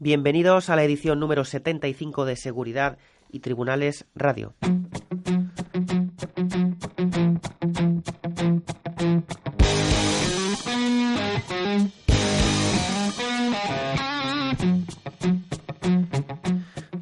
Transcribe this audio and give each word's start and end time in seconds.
Bienvenidos 0.00 0.70
a 0.70 0.76
la 0.76 0.84
edición 0.84 1.18
número 1.18 1.44
75 1.44 2.24
de 2.24 2.36
Seguridad 2.36 2.98
y 3.32 3.40
Tribunales 3.40 4.06
Radio. 4.14 4.54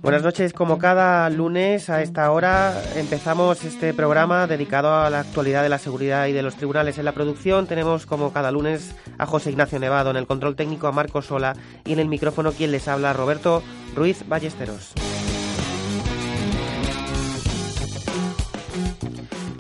Buenas 0.07 0.23
noches, 0.23 0.53
como 0.53 0.79
cada 0.79 1.29
lunes 1.31 1.91
a 1.91 2.01
esta 2.01 2.31
hora 2.31 2.81
empezamos 2.95 3.65
este 3.65 3.93
programa 3.93 4.47
dedicado 4.47 4.95
a 4.95 5.11
la 5.11 5.19
actualidad 5.19 5.65
de 5.65 5.69
la 5.69 5.81
seguridad 5.81 6.29
y 6.29 6.33
de 6.33 6.45
los 6.45 6.55
tribunales. 6.55 6.99
En 6.99 7.05
la 7.07 7.11
producción 7.11 7.67
tenemos 7.67 8.07
como 8.07 8.33
cada 8.33 8.53
lunes 8.53 8.95
a 9.19 9.27
José 9.27 9.51
Ignacio 9.51 9.81
Nevado, 9.81 10.11
en 10.11 10.17
el 10.17 10.29
control 10.29 10.55
técnico 10.55 10.87
a 10.87 10.93
Marco 10.93 11.23
Sola 11.23 11.57
y 11.85 11.93
en 11.93 11.99
el 11.99 12.07
micrófono 12.07 12.53
quien 12.53 12.71
les 12.71 12.87
habla 12.87 13.15
Roberto 13.15 13.65
Ruiz 13.97 14.23
Ballesteros. 14.29 14.93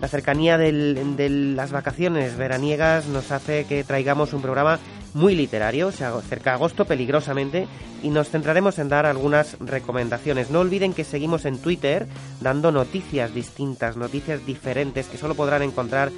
La 0.00 0.06
cercanía 0.06 0.58
de 0.58 1.28
las 1.56 1.72
vacaciones 1.72 2.36
veraniegas 2.36 3.08
nos 3.08 3.32
hace 3.32 3.64
que 3.64 3.82
traigamos 3.82 4.32
un 4.32 4.42
programa 4.42 4.78
muy 5.16 5.34
literario, 5.34 5.90
se 5.92 6.04
acerca 6.04 6.52
agosto 6.52 6.84
peligrosamente 6.84 7.66
y 8.02 8.10
nos 8.10 8.28
centraremos 8.28 8.78
en 8.78 8.90
dar 8.90 9.06
algunas 9.06 9.56
recomendaciones. 9.60 10.50
No 10.50 10.60
olviden 10.60 10.92
que 10.92 11.04
seguimos 11.04 11.46
en 11.46 11.58
Twitter 11.58 12.06
dando 12.42 12.70
noticias 12.70 13.34
distintas, 13.34 13.96
noticias 13.96 14.44
diferentes 14.44 15.06
que 15.08 15.16
solo 15.16 15.34
podrán 15.34 15.62
encontrar 15.62 16.12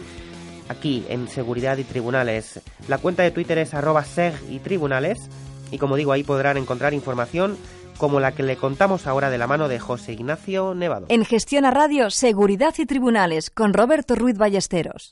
aquí 0.68 1.06
en 1.08 1.28
Seguridad 1.28 1.78
y 1.78 1.84
Tribunales. 1.84 2.60
La 2.88 2.98
cuenta 2.98 3.22
de 3.22 3.30
Twitter 3.30 3.58
es 3.58 3.72
arroba 3.72 4.04
seg 4.04 4.34
y 4.50 4.58
tribunales 4.58 5.30
y 5.70 5.78
como 5.78 5.94
digo 5.94 6.10
ahí 6.10 6.24
podrán 6.24 6.56
encontrar 6.56 6.92
información 6.92 7.56
como 7.98 8.18
la 8.18 8.32
que 8.32 8.42
le 8.42 8.56
contamos 8.56 9.06
ahora 9.06 9.30
de 9.30 9.38
la 9.38 9.46
mano 9.46 9.68
de 9.68 9.78
José 9.78 10.12
Ignacio 10.12 10.74
Nevado. 10.74 11.06
En 11.08 11.24
Gestión 11.24 11.64
a 11.64 11.70
Radio, 11.70 12.10
Seguridad 12.10 12.74
y 12.78 12.86
Tribunales 12.86 13.50
con 13.50 13.74
Roberto 13.74 14.16
Ruiz 14.16 14.36
Ballesteros. 14.36 15.10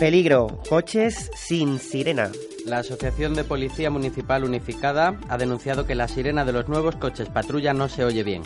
Peligro, 0.00 0.58
coches 0.66 1.30
sin 1.34 1.78
sirena. 1.78 2.30
La 2.64 2.78
Asociación 2.78 3.34
de 3.34 3.44
Policía 3.44 3.90
Municipal 3.90 4.44
Unificada 4.44 5.20
ha 5.28 5.36
denunciado 5.36 5.86
que 5.86 5.94
la 5.94 6.08
sirena 6.08 6.46
de 6.46 6.54
los 6.54 6.70
nuevos 6.70 6.96
coches 6.96 7.28
patrulla 7.28 7.74
no 7.74 7.86
se 7.90 8.06
oye 8.06 8.24
bien. 8.24 8.42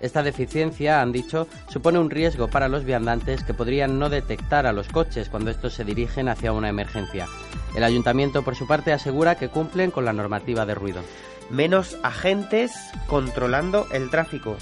Esta 0.00 0.24
deficiencia, 0.24 1.00
han 1.00 1.12
dicho, 1.12 1.46
supone 1.68 2.00
un 2.00 2.10
riesgo 2.10 2.48
para 2.48 2.66
los 2.66 2.82
viandantes 2.82 3.44
que 3.44 3.54
podrían 3.54 4.00
no 4.00 4.10
detectar 4.10 4.66
a 4.66 4.72
los 4.72 4.88
coches 4.88 5.28
cuando 5.28 5.52
estos 5.52 5.74
se 5.74 5.84
dirigen 5.84 6.28
hacia 6.28 6.52
una 6.52 6.70
emergencia. 6.70 7.28
El 7.76 7.84
ayuntamiento, 7.84 8.42
por 8.42 8.56
su 8.56 8.66
parte, 8.66 8.92
asegura 8.92 9.36
que 9.36 9.48
cumplen 9.48 9.92
con 9.92 10.04
la 10.04 10.12
normativa 10.12 10.66
de 10.66 10.74
ruido. 10.74 11.02
Menos 11.50 11.96
agentes 12.02 12.72
controlando 13.06 13.86
el 13.92 14.10
tráfico. 14.10 14.56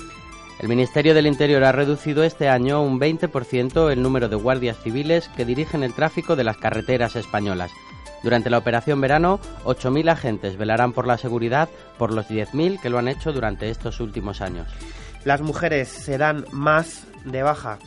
El 0.61 0.69
Ministerio 0.69 1.15
del 1.15 1.27
Interior 1.27 1.65
ha 1.65 1.73
reducido 1.73 2.23
este 2.23 2.49
año 2.49 2.83
un 2.83 3.01
20% 3.01 3.91
el 3.91 4.03
número 4.03 4.29
de 4.29 4.37
guardias 4.37 4.79
civiles 4.83 5.29
que 5.37 5.45
dirigen 5.45 5.83
el 5.83 5.95
tráfico 5.95 6.37
de 6.37 6.45
las 6.45 6.57
carreteras 6.57 7.17
españolas. 7.17 7.73
Durante 8.23 8.49
la 8.49 8.59
operación 8.59 9.01
verano, 9.01 9.41
8.000 9.65 10.11
agentes 10.11 10.57
velarán 10.57 10.93
por 10.93 11.07
la 11.07 11.19
seguridad 11.19 11.69
por 11.99 12.15
los 12.15 12.29
10.000 12.29 12.81
que 12.81 12.89
lo 12.89 12.99
han 12.99 13.09
hecho 13.09 13.33
durante 13.33 13.69
estos 13.69 14.01
últimos 14.01 14.41
años. 14.41 14.69
Las 15.25 15.43
mujeres 15.43 15.89
se 15.89 16.17
dan 16.17 16.47
más 16.51 17.05
de 17.25 17.43
baja. 17.43 17.79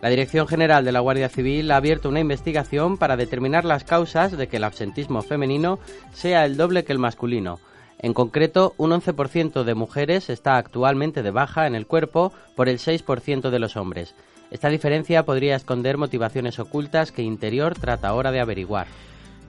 La 0.00 0.08
Dirección 0.08 0.48
General 0.48 0.84
de 0.84 0.92
la 0.92 1.00
Guardia 1.00 1.28
Civil 1.28 1.70
ha 1.70 1.76
abierto 1.76 2.08
una 2.08 2.20
investigación 2.20 2.98
para 2.98 3.16
determinar 3.16 3.64
las 3.64 3.84
causas 3.84 4.36
de 4.36 4.48
que 4.48 4.56
el 4.56 4.64
absentismo 4.64 5.22
femenino 5.22 5.78
sea 6.12 6.44
el 6.44 6.56
doble 6.56 6.84
que 6.84 6.92
el 6.92 6.98
masculino. 6.98 7.60
En 7.98 8.12
concreto, 8.12 8.74
un 8.76 8.90
11% 8.90 9.64
de 9.64 9.74
mujeres 9.74 10.30
está 10.30 10.56
actualmente 10.56 11.22
de 11.22 11.30
baja 11.30 11.66
en 11.66 11.74
el 11.74 11.86
cuerpo 11.86 12.32
por 12.54 12.68
el 12.68 12.78
6% 12.78 13.50
de 13.50 13.58
los 13.58 13.76
hombres. 13.76 14.14
Esta 14.50 14.68
diferencia 14.68 15.24
podría 15.24 15.56
esconder 15.56 15.96
motivaciones 15.96 16.58
ocultas 16.58 17.12
que 17.12 17.22
Interior 17.22 17.74
trata 17.74 18.08
ahora 18.08 18.30
de 18.30 18.40
averiguar. 18.40 18.86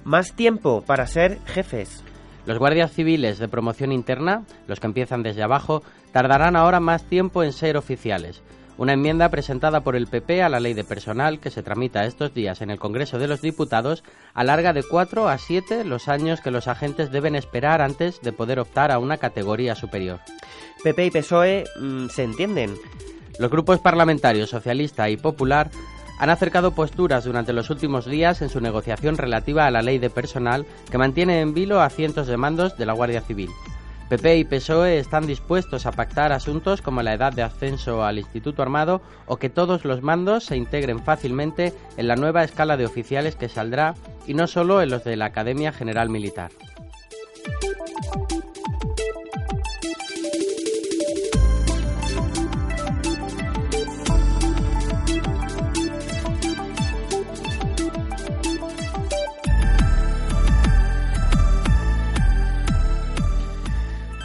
Más 0.04 0.34
tiempo 0.34 0.82
para 0.82 1.08
ser 1.08 1.40
jefes. 1.46 2.04
Los 2.46 2.60
guardias 2.60 2.92
civiles 2.92 3.40
de 3.40 3.48
promoción 3.48 3.92
interna, 3.92 4.46
los 4.68 4.80
que 4.80 4.88
empiezan 4.88 5.24
desde 5.24 5.44
abajo, 5.44 5.82
tardarán 6.12 6.56
ahora 6.56 6.80
más 6.80 7.04
tiempo 7.04 7.44
en 7.44 7.52
ser 7.52 7.76
oficiales. 7.76 8.42
Una 8.78 8.94
enmienda 8.94 9.30
presentada 9.30 9.81
por 9.81 9.96
el 9.96 10.08
PP 10.08 10.44
a 10.44 10.50
la 10.50 10.59
ley 10.59 10.74
de 10.74 10.84
personal 10.84 11.40
que 11.40 11.50
se 11.50 11.63
tramita 11.63 12.06
estos 12.06 12.34
días 12.34 12.62
en 12.62 12.69
el 12.69 12.78
Congreso 12.78 13.18
de 13.18 13.28
los 13.28 13.41
Diputados 13.41 14.03
alarga 14.34 14.74
de 14.74 14.84
4 14.84 15.30
a 15.30 15.38
7 15.38 15.86
los 15.86 16.09
años 16.09 16.41
que 16.41 16.52
los 16.52 16.68
agentes 16.68 17.09
deben 17.09 17.35
esperar 17.35 17.81
antes 17.81 18.22
de 18.22 18.34
poder 18.34 18.59
optar 18.59 18.91
a 18.91 19.00
una 19.00 19.18
categoría 19.18 19.75
superior. 19.75 20.19
PP 20.84 21.06
y 21.06 21.12
PSOE 21.12 21.64
mm, 21.80 22.08
se 22.09 22.24
entienden. 22.24 22.75
Los 23.40 23.50
grupos 23.50 23.80
parlamentarios 23.80 24.50
socialista 24.50 25.09
y 25.09 25.16
popular 25.16 25.72
han 26.19 26.30
acercado 26.30 26.72
posturas 26.72 27.24
durante 27.24 27.53
los 27.53 27.69
últimos 27.69 28.06
días 28.06 28.41
en 28.41 28.50
su 28.50 28.59
negociación 28.59 29.18
relativa 29.18 29.66
a 29.66 29.72
la 29.72 29.81
ley 29.81 30.00
de 30.00 30.09
personal 30.09 30.66
que 30.91 30.97
mantiene 30.97 31.40
en 31.40 31.53
vilo 31.53 31.81
a 31.81 31.90
cientos 31.90 32.28
de 32.28 32.38
mandos 32.38 32.78
de 32.78 32.85
la 32.85 32.94
Guardia 32.94 33.22
Civil. 33.22 33.50
PP 34.10 34.38
y 34.38 34.44
PSOE 34.44 35.00
están 35.00 35.26
dispuestos 35.26 35.88
a 35.88 35.92
pactar 35.92 36.32
asuntos 36.32 36.84
como 36.84 37.02
la 37.02 37.14
edad 37.14 37.34
de 37.34 37.42
ascenso 37.42 38.04
al 38.04 38.20
Instituto 38.20 38.62
Armado 38.62 39.02
o 39.26 39.38
que 39.38 39.50
todos 39.50 39.84
los 39.84 40.04
mandos 40.04 40.46
se 40.46 40.58
integren 40.58 41.04
fácilmente 41.04 41.74
en 41.98 42.08
la 42.08 42.16
nueva 42.16 42.44
escala 42.44 42.78
de 42.78 42.86
oficiales 42.86 43.36
que 43.36 43.50
saldrá 43.50 43.96
y 44.28 44.36
no 44.36 44.46
solo 44.46 44.84
en 44.84 44.92
los 44.92 45.04
de 45.04 45.16
la 45.16 45.26
Academia 45.26 45.72
General 45.72 46.10
Militar. 46.10 46.52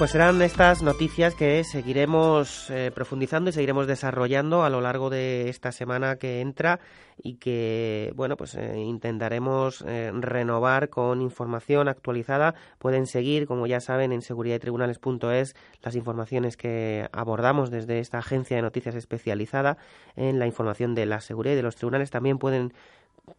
Pues 0.01 0.13
serán 0.13 0.41
estas 0.41 0.83
noticias 0.83 1.35
que 1.35 1.63
seguiremos 1.63 2.71
eh, 2.71 2.91
profundizando 2.91 3.51
y 3.51 3.53
seguiremos 3.53 3.87
desarrollando 3.87 4.63
a 4.63 4.71
lo 4.71 4.81
largo 4.81 5.11
de 5.11 5.51
esta 5.51 5.73
semana 5.73 6.17
que 6.17 6.41
entra 6.41 6.81
y 7.23 7.35
que, 7.35 8.11
bueno, 8.17 8.39
pues 8.39 8.55
eh, 8.55 8.79
intentaremos 8.79 9.85
eh, 9.87 10.11
renovar 10.15 10.89
con 10.89 11.21
información 11.21 11.87
actualizada. 11.87 12.55
Pueden 12.79 13.07
seguir, 13.07 13.47
como 13.47 13.67
ya 13.67 13.81
saben, 13.81 14.13
en 14.13 14.23
seguridadtribunales.es 14.23 15.55
las 15.83 15.95
informaciones 15.95 16.57
que 16.57 17.07
abordamos 17.13 17.71
desde 17.71 17.99
esta 17.99 18.21
agencia 18.21 18.57
de 18.57 18.63
noticias 18.63 18.95
especializada 18.95 19.77
en 20.17 20.39
la 20.39 20.47
información 20.47 20.95
de 20.95 21.05
la 21.05 21.21
seguridad 21.21 21.53
y 21.53 21.57
de 21.57 21.63
los 21.63 21.77
tribunales. 21.77 22.09
También 22.09 22.39
pueden 22.39 22.73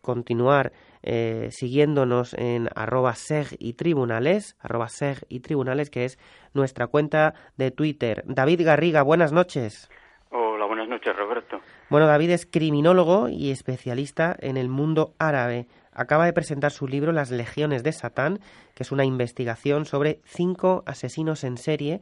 continuar 0.02 0.72
eh, 1.04 1.50
siguiéndonos 1.52 2.34
en 2.36 2.70
arroba 2.76 3.16
seg 3.16 3.56
y 3.60 3.74
tribunales, 3.74 4.56
arroba 4.60 4.90
seg 4.90 5.26
y 5.30 5.40
tribunales, 5.40 5.90
que 5.90 6.06
es 6.06 6.20
nuestra 6.54 6.88
cuenta 6.88 7.34
de 7.58 7.72
Twitter. 7.72 8.24
David 8.28 8.62
Garriga, 8.64 9.02
buenas 9.02 9.32
noches. 9.32 9.90
Hola, 10.30 10.66
buenas 10.66 10.88
noches, 10.88 11.16
Roberto. 11.16 11.60
Bueno, 11.90 12.08
David 12.08 12.30
es 12.30 12.46
criminólogo 12.46 13.28
y 13.28 13.52
especialista 13.52 14.36
en 14.40 14.58
el 14.58 14.70
mundo 14.70 15.14
árabe. 15.20 15.68
Acaba 15.92 16.26
de 16.26 16.34
presentar 16.34 16.72
su 16.72 16.88
libro 16.88 17.12
Las 17.12 17.32
Legiones 17.32 17.84
de 17.84 17.92
Satán, 17.92 18.40
que 18.76 18.84
es 18.84 18.92
una 18.94 19.04
investigación 19.04 19.86
sobre 19.86 20.22
cinco 20.24 20.84
asesinos 20.86 21.44
en 21.44 21.58
serie 21.58 22.00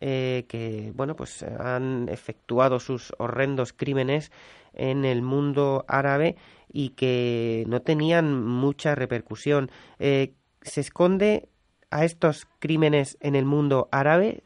eh, 0.00 0.44
que, 0.48 0.92
bueno, 0.94 1.16
pues 1.16 1.42
han 1.42 2.08
efectuado 2.08 2.80
sus 2.80 3.12
horrendos 3.18 3.72
crímenes 3.72 4.30
en 4.72 5.04
el 5.04 5.22
mundo 5.22 5.84
árabe 5.88 6.36
y 6.72 6.90
que 6.90 7.64
no 7.66 7.80
tenían 7.80 8.44
mucha 8.44 8.94
repercusión. 8.94 9.70
Eh, 9.98 10.34
¿Se 10.62 10.80
esconde 10.80 11.48
a 11.90 12.04
estos 12.04 12.46
crímenes 12.58 13.18
en 13.20 13.34
el 13.34 13.44
mundo 13.44 13.88
árabe? 13.90 14.42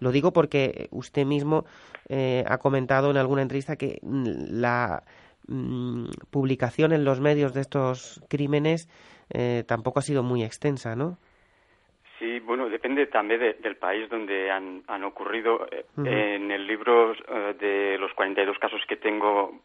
Lo 0.00 0.12
digo 0.12 0.32
porque 0.32 0.88
usted 0.90 1.24
mismo 1.26 1.64
eh, 2.08 2.44
ha 2.46 2.58
comentado 2.58 3.10
en 3.10 3.16
alguna 3.16 3.42
entrevista 3.42 3.76
que 3.76 3.98
la 4.02 5.02
mm, 5.46 6.06
publicación 6.30 6.92
en 6.92 7.04
los 7.04 7.20
medios 7.20 7.54
de 7.54 7.60
estos 7.60 8.22
crímenes 8.28 8.88
eh, 9.30 9.64
tampoco 9.66 9.98
ha 9.98 10.02
sido 10.02 10.22
muy 10.22 10.42
extensa, 10.42 10.96
¿no? 10.96 11.18
Sí, 12.18 12.38
bueno, 12.40 12.68
depende 12.68 13.06
también 13.06 13.40
del 13.40 13.76
país 13.76 14.08
donde 14.08 14.48
han, 14.50 14.84
han 14.86 15.02
ocurrido. 15.02 15.66
En 15.96 16.52
el 16.52 16.66
libro 16.68 17.14
de 17.58 17.98
los 17.98 18.12
42 18.14 18.58
casos 18.60 18.80
que 18.88 18.94
tengo 18.94 19.60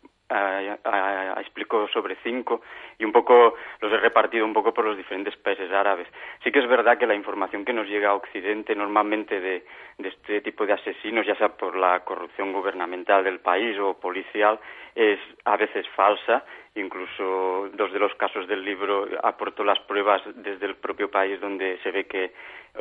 explico 1.40 1.88
sobre 1.88 2.18
cinco 2.24 2.62
y 3.00 3.06
un 3.06 3.12
poco 3.12 3.56
los 3.80 3.92
he 3.92 3.98
repartido 3.98 4.46
un 4.46 4.54
poco 4.54 4.74
por 4.74 4.86
los 4.86 4.98
diferentes 4.98 5.36
países 5.38 5.72
árabes. 5.72 6.08
Sí 6.44 6.52
que 6.52 6.60
es 6.60 6.68
verdad 6.68 6.98
que 6.98 7.08
la 7.08 7.16
información 7.16 7.64
que 7.64 7.74
nos 7.74 7.88
llega 7.88 8.10
a 8.10 8.16
Occidente 8.16 8.76
normalmente 8.76 9.40
de, 9.40 9.66
de 9.98 10.10
este 10.10 10.42
tipo 10.42 10.66
de 10.66 10.74
asesinos, 10.74 11.26
ya 11.26 11.36
sea 11.36 11.50
por 11.50 11.76
la 11.76 12.02
corrupción 12.02 12.52
gubernamental 12.52 13.24
del 13.24 13.40
país 13.40 13.78
o 13.80 13.94
policial, 13.94 14.60
es 14.96 15.20
a 15.46 15.58
veces 15.58 15.88
falsa. 15.96 16.44
Incluso 16.76 17.70
dos 17.74 17.92
de 17.92 18.00
los 18.00 18.14
casos 18.16 18.48
del 18.48 18.64
libro 18.64 19.08
aportó 19.24 19.64
las 19.64 19.80
pruebas 19.80 20.22
desde 20.36 20.66
el 20.68 20.76
propio 20.76 21.10
país 21.10 21.40
donde 21.40 21.80
se 21.82 21.90
ve 21.90 22.06
que 22.06 22.34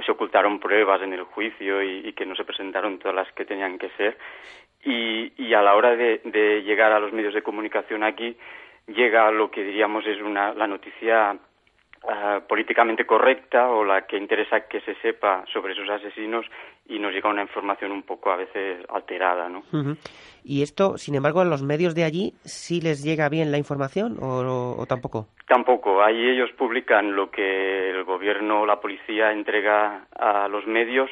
se 0.04 0.12
ocultaron 0.12 0.60
pruebas 0.60 1.00
en 1.00 1.14
el 1.14 1.22
juicio 1.22 1.82
y, 1.82 2.08
y 2.08 2.12
que 2.12 2.26
no 2.26 2.34
se 2.34 2.44
presentaron 2.44 2.98
todas 2.98 3.14
las 3.14 3.32
que 3.32 3.46
tenían 3.46 3.78
que 3.78 3.88
ser 3.90 4.18
y, 4.86 5.54
a 5.54 5.62
la 5.62 5.74
hora 5.74 5.96
de, 5.96 6.62
llegar 6.64 6.92
a 6.92 7.00
los 7.00 7.12
medios 7.12 7.34
de 7.34 7.42
comunicación 7.42 8.04
aquí 8.04 8.36
llega 8.86 9.30
lo 9.30 9.50
que 9.50 9.64
diríamos 9.64 10.06
es 10.06 10.20
una, 10.22 10.54
la 10.54 10.68
noticia 10.68 11.36
ah, 12.08 12.40
políticamente 12.48 13.04
correcta 13.04 13.68
o 13.68 13.84
la 13.84 14.06
que 14.06 14.16
interesa 14.16 14.68
que 14.68 14.80
se 14.82 14.94
sepa 14.96 15.44
sobre 15.52 15.72
esos 15.72 15.88
asesinos 15.88 16.46
y 16.88 17.00
nos 17.00 17.12
llega 17.12 17.28
una 17.28 17.42
información 17.42 17.90
un 17.90 18.04
poco 18.04 18.30
a 18.30 18.36
veces 18.36 18.78
alterada, 18.88 19.48
¿no? 19.48 19.64
Y 20.44 20.62
esto, 20.62 20.98
sin 20.98 21.16
embargo, 21.16 21.40
a 21.40 21.44
los 21.44 21.64
medios 21.64 21.96
de 21.96 22.04
allí 22.04 22.34
sí 22.44 22.80
les 22.80 23.02
llega 23.02 23.28
bien 23.28 23.50
la 23.50 23.58
información 23.58 24.18
o, 24.22 24.76
o 24.78 24.86
tampoco. 24.86 25.26
Tampoco. 25.48 26.00
Ahí 26.00 26.28
ellos 26.28 26.50
publican 26.56 27.16
lo 27.16 27.28
que 27.28 27.90
el 27.90 28.04
gobierno 28.04 28.60
o 28.60 28.66
la 28.66 28.80
policía 28.80 29.32
entrega 29.32 30.06
a 30.16 30.46
los 30.46 30.64
medios 30.68 31.10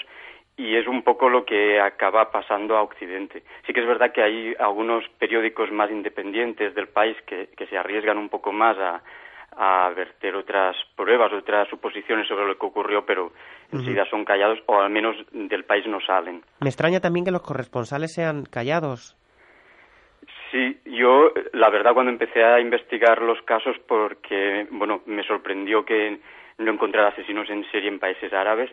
y 0.57 0.77
es 0.77 0.87
un 0.87 1.03
poco 1.03 1.29
lo 1.29 1.45
que 1.45 1.81
acaba 1.81 2.31
pasando 2.31 2.77
a 2.77 2.83
Occidente. 2.83 3.43
Sí 3.67 3.73
que 3.73 3.81
es 3.81 3.87
verdad 3.87 4.13
que 4.13 4.23
hay 4.23 4.55
algunos 4.59 5.05
periódicos 5.19 5.71
más 5.73 5.91
independientes 5.91 6.75
del 6.75 6.89
país 6.89 7.17
que, 7.27 7.49
se 7.69 7.77
arriesgan 7.77 8.19
un 8.19 8.29
poco 8.29 8.53
más 8.53 8.77
a, 8.79 9.03
verter 9.95 10.35
otras 10.35 10.77
pruebas, 10.97 11.33
otras 11.33 11.69
suposiciones 11.69 12.27
sobre 12.27 12.47
lo 12.47 12.59
que 12.59 12.67
ocurrió, 12.67 13.07
pero 13.07 13.33
enseguida 13.73 14.05
son 14.11 14.25
callados 14.25 14.59
o 14.67 14.81
al 14.81 14.91
menos 14.91 15.17
del 15.31 15.65
país 15.65 15.87
no 15.87 16.01
salen. 16.01 16.43
Me 16.61 16.69
extraña 16.69 16.99
también 16.99 17.25
que 17.25 17.31
los 17.31 17.43
corresponsales 17.43 18.13
sean 18.13 18.45
callados. 18.45 19.17
Sí, 20.51 20.81
yo 20.87 21.33
la 21.53 21.71
verdad 21.71 21.95
cuando 21.95 22.11
empecé 22.11 22.43
a 22.43 22.61
investigar 22.61 23.23
los 23.23 23.41
casos 23.43 23.77
porque, 23.87 24.67
bueno, 24.71 25.03
me 25.07 25.23
sorprendió 25.23 25.85
que 25.85 26.19
no 26.59 26.73
encontrara 26.73 27.09
asesinos 27.09 27.49
en 27.51 27.65
serie 27.71 27.89
en 27.89 27.99
países 27.99 28.33
árabes, 28.33 28.71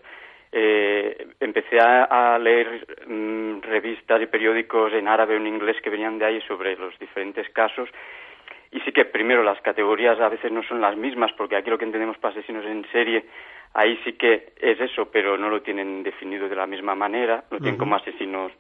eh, 0.52 1.28
empecé 1.40 1.80
a, 1.80 2.38
leer 2.40 2.86
mm, 3.08 3.62
revistas 3.62 4.22
y 4.22 4.28
periódicos 4.28 4.94
en 4.94 5.08
árabe 5.08 5.36
o 5.36 5.38
en 5.38 5.48
inglés 5.48 5.78
que 5.82 5.90
venían 5.90 6.20
de 6.20 6.26
ahí 6.26 6.42
sobre 6.42 6.76
los 6.76 6.98
diferentes 7.00 7.50
casos. 7.50 7.90
Y 8.72 8.80
sí 8.82 8.92
que 8.92 9.06
primero 9.06 9.44
las 9.44 9.62
categorías 9.62 10.20
a 10.20 10.30
veces 10.30 10.52
no 10.52 10.64
son 10.64 10.82
las 10.82 10.96
mismas 10.96 11.32
porque 11.34 11.56
aquí 11.56 11.70
lo 11.70 11.78
que 11.78 11.86
entendemos 11.86 12.18
por 12.18 12.32
asesinos 12.32 12.66
en 12.66 12.86
serie 12.92 13.26
ahí 13.74 13.98
sí 14.04 14.14
que 14.14 14.54
es 14.60 14.80
eso 14.80 15.10
pero 15.12 15.38
no 15.38 15.50
lo 15.50 15.62
tienen 15.62 16.04
definido 16.04 16.50
de 16.50 16.56
la 16.56 16.68
misma 16.68 16.96
manera 16.96 17.44
lo 17.50 17.60
tienen 17.60 17.78
como 17.78 17.96
asesinos 17.96 18.52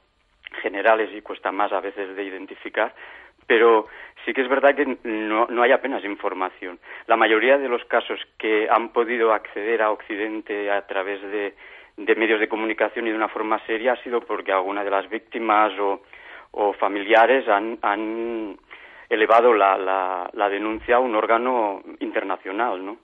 generales 0.60 1.10
y 1.14 1.22
cuesta 1.22 1.52
más 1.52 1.72
a 1.72 1.80
veces 1.80 2.16
de 2.16 2.24
identificar. 2.24 2.94
Pero 3.48 3.88
sí 4.26 4.34
que 4.34 4.42
es 4.42 4.50
verdad 4.50 4.76
que 4.76 4.98
no, 5.04 5.48
no 5.48 5.64
hay 5.64 5.72
apenas 5.72 6.04
información. 6.04 6.80
La 7.08 7.18
mayoría 7.18 7.58
de 7.58 7.68
los 7.68 7.84
casos 7.86 8.20
que 8.38 8.68
han 8.70 8.90
podido 8.90 9.34
acceder 9.34 9.82
a 9.82 9.92
Occidente 9.92 10.70
a 10.72 10.86
través 10.86 11.22
de 11.22 11.56
de 11.98 12.16
medios 12.16 12.40
de 12.40 12.50
comunicación 12.50 13.08
y 13.08 13.12
de 13.12 13.16
una 13.16 13.30
forma 13.30 13.60
seria 13.66 13.94
ha 13.94 14.04
sido 14.04 14.22
porque 14.22 14.52
alguna 14.52 14.84
de 14.84 14.90
las 14.90 15.10
víctimas 15.10 15.72
o, 15.80 16.02
familiares 16.74 17.48
han, 17.48 18.58
elevado 19.10 19.54
la, 19.54 19.78
la, 19.78 20.30
la, 20.34 20.50
denuncia 20.50 20.98
a 20.98 21.00
un 21.00 21.16
órgano 21.16 21.82
internacional, 22.00 22.86
¿no? 22.86 22.98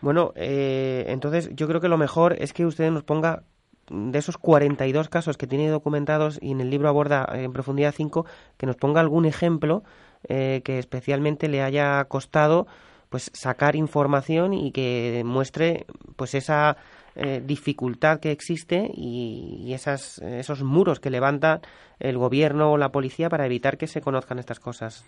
Bueno, 0.00 0.32
eh, 0.36 1.04
entonces 1.08 1.50
yo 1.54 1.66
creo 1.68 1.80
que 1.80 1.88
lo 1.88 1.98
mejor 1.98 2.34
es 2.38 2.52
que 2.52 2.64
usted 2.64 2.90
nos 2.90 3.02
ponga 3.02 3.42
de 3.90 4.18
esos 4.18 4.38
42 4.38 5.08
casos 5.08 5.36
que 5.36 5.46
tiene 5.46 5.68
documentados 5.68 6.38
y 6.40 6.52
en 6.52 6.60
el 6.60 6.70
libro 6.70 6.88
aborda 6.88 7.26
en 7.32 7.52
profundidad 7.52 7.92
5, 7.94 8.24
que 8.56 8.66
nos 8.66 8.76
ponga 8.76 9.00
algún 9.00 9.26
ejemplo 9.26 9.82
eh, 10.28 10.62
que 10.64 10.78
especialmente 10.78 11.48
le 11.48 11.62
haya 11.62 12.04
costado 12.04 12.66
pues 13.08 13.30
sacar 13.34 13.74
información 13.74 14.54
y 14.54 14.70
que 14.70 15.22
muestre 15.24 15.86
pues 16.16 16.34
esa 16.34 16.76
eh, 17.20 17.40
dificultad 17.44 18.20
que 18.20 18.32
existe 18.32 18.88
y, 18.94 19.72
esas, 19.72 20.18
esos 20.22 20.62
muros 20.62 21.00
que 21.00 21.10
levanta 21.10 21.60
el 21.98 22.18
gobierno 22.18 22.72
o 22.72 22.78
la 22.78 22.90
policía 22.90 23.28
para 23.28 23.46
evitar 23.46 23.76
que 23.78 23.86
se 23.86 24.00
conozcan 24.00 24.38
estas 24.38 24.58
cosas. 24.58 25.06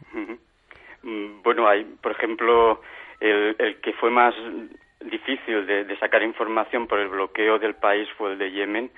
Mm, 1.02 1.42
bueno, 1.42 1.66
hay, 1.66 1.84
por 1.84 2.12
ejemplo, 2.12 2.80
el, 3.20 3.56
el 3.58 3.80
que 3.80 3.92
fue 3.94 4.10
más 4.10 4.34
difícil 5.10 5.66
de, 5.66 5.96
sacar 5.98 6.22
información 6.22 6.86
por 6.86 6.98
el 6.98 7.08
bloqueo 7.08 7.58
del 7.58 7.74
país 7.74 8.08
fue 8.16 8.32
el 8.32 8.38
de 8.38 8.50
Yemen. 8.50 8.90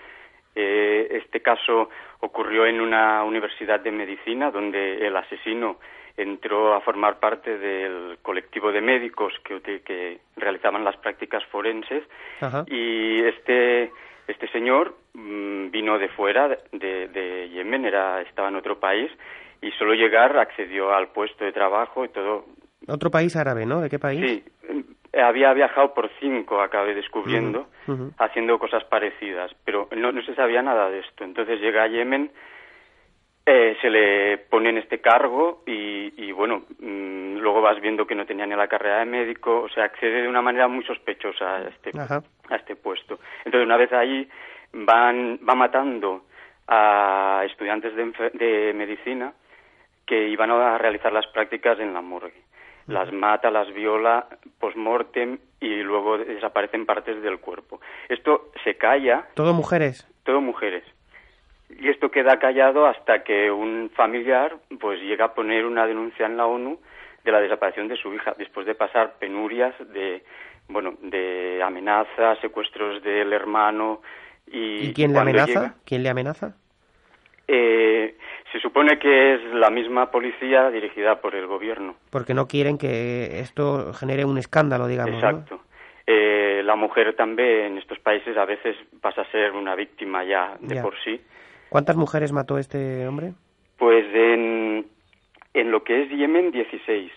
Eh, 0.55 1.08
este 1.11 1.40
caso 1.40 1.90
ocurrió 2.20 2.66
en 2.66 2.81
una 2.81 3.25
universidad 3.25 3.81
de 3.81 3.90
medicina 3.90 4.50
donde 4.50 5.06
el 5.06 5.16
asesino 5.16 5.78
entró 6.16 6.75
a 6.75 6.81
formar 6.81 7.19
parte 7.19 7.58
del 7.58 8.19
colectivo 8.22 8.70
de 8.72 8.81
médicos 8.81 9.32
que, 9.44 9.61
que 9.82 10.20
realizaban 10.37 10.84
las 10.84 10.96
prácticas 10.96 11.44
forenses. 11.46 12.05
Y 12.66 13.20
este 13.25 13.90
este 14.26 14.49
señor 14.49 14.96
mm, 15.12 15.70
vino 15.70 15.99
de 15.99 16.08
fuera 16.08 16.49
de, 16.49 17.08
de, 17.08 17.50
Yemen 17.50 17.84
era 17.84 18.22
estaba 18.22 18.49
en 18.49 18.56
otro 18.56 18.81
país 18.81 19.11
y 19.61 19.70
solo 19.72 19.93
llegar 19.94 20.38
accedió 20.38 20.94
al 20.94 21.08
puesto 21.08 21.44
de 21.44 21.52
trabajo 21.52 22.05
y 22.05 22.08
todo. 22.08 22.46
Otro 22.87 23.11
país 23.11 23.37
árabe 23.37 23.66
no 23.66 23.81
de 23.81 23.90
qué 23.90 23.99
país 23.99 24.20
sí 24.25 24.44
había 25.22 25.52
viajado 25.52 25.94
por 25.94 26.11
cinco 26.20 26.61
acabé 26.61 26.94
descubriendo 26.94 27.69
haciendo 28.19 28.58
cosas 28.58 28.84
parecidas 28.84 29.52
pero 29.64 29.88
no, 29.96 30.12
no 30.12 30.22
se 30.22 30.34
sabía 30.34 30.62
nada 30.62 30.90
de 30.90 31.00
esto. 31.00 31.25
Entonces 31.25 31.61
llega 31.61 31.84
a 31.84 31.88
Yemen 31.88 32.31
eh, 33.46 33.76
se 33.82 33.91
le 33.91 34.38
pone 34.38 34.70
en 34.70 34.79
este 34.79 35.00
cargo 35.00 35.62
y, 35.67 36.32
bueno, 36.32 36.62
mm, 36.79 37.37
luego 37.37 37.61
vas 37.61 37.79
viendo 37.81 38.06
que 38.06 38.14
no 38.14 38.25
tenía 38.25 38.46
ni 38.46 38.55
la 38.55 38.69
carrera 38.69 39.00
de 39.00 39.05
médico, 39.05 39.62
o 39.62 39.69
sea, 39.69 39.85
accede 39.85 40.23
de 40.23 40.28
una 40.28 40.40
manera 40.40 40.66
muy 40.66 40.83
sospechosa 40.85 41.57
a 41.57 41.69
este, 41.69 41.92
a 41.99 42.57
este 42.57 42.75
puesto. 42.75 43.19
Entonces, 43.45 43.66
una 43.66 43.76
vez 43.76 43.92
ahí, 43.92 44.26
van, 44.73 45.38
va 45.47 45.54
matando 45.54 46.25
a 46.66 47.42
estudiantes 47.45 47.95
de, 47.95 48.30
de 48.33 48.73
medicina 48.73 49.35
que 50.07 50.26
iban 50.28 50.50
a 50.50 50.78
realizar 50.78 51.12
las 51.12 51.26
prácticas 51.26 51.78
en 51.80 51.92
la 51.92 52.00
morgue. 52.00 52.42
Las 52.87 53.12
mata, 53.12 53.50
las 53.50 53.73
viola 53.73 54.26
post-mortem 54.59 55.38
y 55.61 55.83
luego 55.83 56.19
desaparecen 56.19 56.85
partes 56.85 57.23
del 57.23 57.40
cuerpo. 57.40 57.80
Esto 58.11 58.50
se 58.62 58.76
calla. 58.76 59.26
¿Todo 59.35 59.54
mujeres? 59.54 60.07
Todo 60.23 60.42
mujeres 60.42 60.85
y 61.68 61.88
esto 61.88 62.11
queda 62.11 62.38
callado 62.38 62.87
hasta 62.87 63.23
que 63.23 63.50
un 63.50 63.90
familiar 63.94 64.56
pues 64.80 65.00
llega 65.00 65.26
a 65.26 65.35
poner 65.35 65.64
una 65.64 65.87
denuncia 65.87 66.26
en 66.26 66.37
la 66.37 66.47
ONU 66.47 66.78
de 67.25 67.33
la 67.33 67.40
desaparición 67.40 67.88
de 67.88 67.97
su 67.97 68.12
hija 68.12 68.35
después 68.38 68.66
de 68.66 68.75
pasar 68.75 69.14
penurias 69.18 69.75
de 69.92 70.23
bueno 70.68 70.94
de 71.02 71.62
amenazas 71.62 72.38
secuestros 72.40 73.02
del 73.02 73.33
hermano 73.33 74.02
y, 74.47 74.92
quién 74.92 75.12
le 75.12 75.18
amenaza 75.21 75.75
quién 75.85 76.02
le 76.02 76.11
amenaza 76.11 76.54
eh, 77.49 78.16
se 78.52 78.61
supone 78.61 78.99
que 78.99 79.35
es 79.35 79.54
la 79.54 79.71
misma 79.71 80.11
policía 80.11 80.71
dirigida 80.71 81.21
por 81.21 81.35
el 81.35 81.47
gobierno. 81.47 81.97
Porque 82.09 82.33
no 82.33 82.47
quieren 82.47 82.78
que 82.78 83.40
esto 83.40 83.92
genere 83.92 84.25
un 84.25 84.38
escándalo 84.38 84.87
digamos 84.87 85.14
exacto. 85.14 85.61
Eh, 86.06 86.62
la 86.64 86.76
mujer 86.76 87.14
también 87.16 87.73
en 87.73 87.78
estos 87.78 87.99
países 87.99 88.37
a 88.37 88.44
veces 88.44 88.76
pasa 89.00 89.23
a 89.23 89.30
ser 89.30 89.52
una 89.52 89.75
víctima 89.75 90.25
ya 90.25 90.56
de 90.61 90.80
por 90.80 90.94
sí 91.02 91.21
¿Cuántas 91.75 91.97
mujeres 91.97 92.31
mató 92.31 92.57
este 92.57 93.04
hombre? 93.04 93.33
Pues 93.78 94.04
en, 94.14 94.87
en 95.54 95.71
lo 95.73 95.83
que 95.83 96.04
es 96.04 96.09
Yemen, 96.09 96.52
16, 96.52 97.11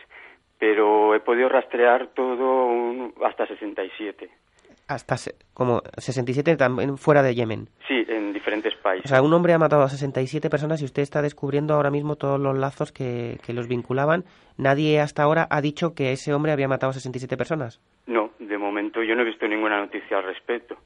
pero 0.58 1.14
he 1.14 1.20
podido 1.20 1.48
rastrear 1.48 2.08
todo 2.16 3.14
hasta 3.24 3.46
67. 3.46 4.28
Hasta 4.88 5.16
como 5.54 5.84
67 6.00 6.58
también 6.58 6.98
fuera 6.98 7.22
de 7.22 7.36
Yemen. 7.36 7.70
Sí, 7.88 8.04
en 8.08 8.34
diferentes 8.34 8.74
países. 8.78 9.06
O 9.06 9.10
sea, 9.10 9.22
un 9.22 9.32
hombre 9.32 9.54
ha 9.54 9.60
matado 9.60 9.84
a 9.84 9.90
67 9.90 10.50
personas 10.50 10.82
y 10.82 10.86
usted 10.86 11.04
está 11.04 11.22
descubriendo 11.22 11.76
ahora 11.76 11.92
mismo 11.92 12.16
todos 12.16 12.40
los 12.40 12.58
lazos 12.58 12.92
que, 12.92 13.38
que 13.46 13.54
los 13.54 13.68
vinculaban. 13.68 14.24
Nadie 14.58 15.02
hasta 15.02 15.22
ahora 15.22 15.46
ha 15.52 15.62
dicho 15.62 15.94
que 15.94 16.14
ese 16.14 16.34
hombre 16.34 16.52
había 16.52 16.68
matado 16.68 16.90
a 16.90 16.94
67 16.94 17.38
personas. 17.38 17.80
No, 18.08 18.32
de 18.40 18.58
momento 18.58 19.04
yo 19.04 19.14
no 19.14 19.22
he 19.22 19.26
visto 19.26 19.48
ninguna 19.48 19.80
noticia 19.80 20.18
al 20.18 20.24
respecto. 20.24 20.78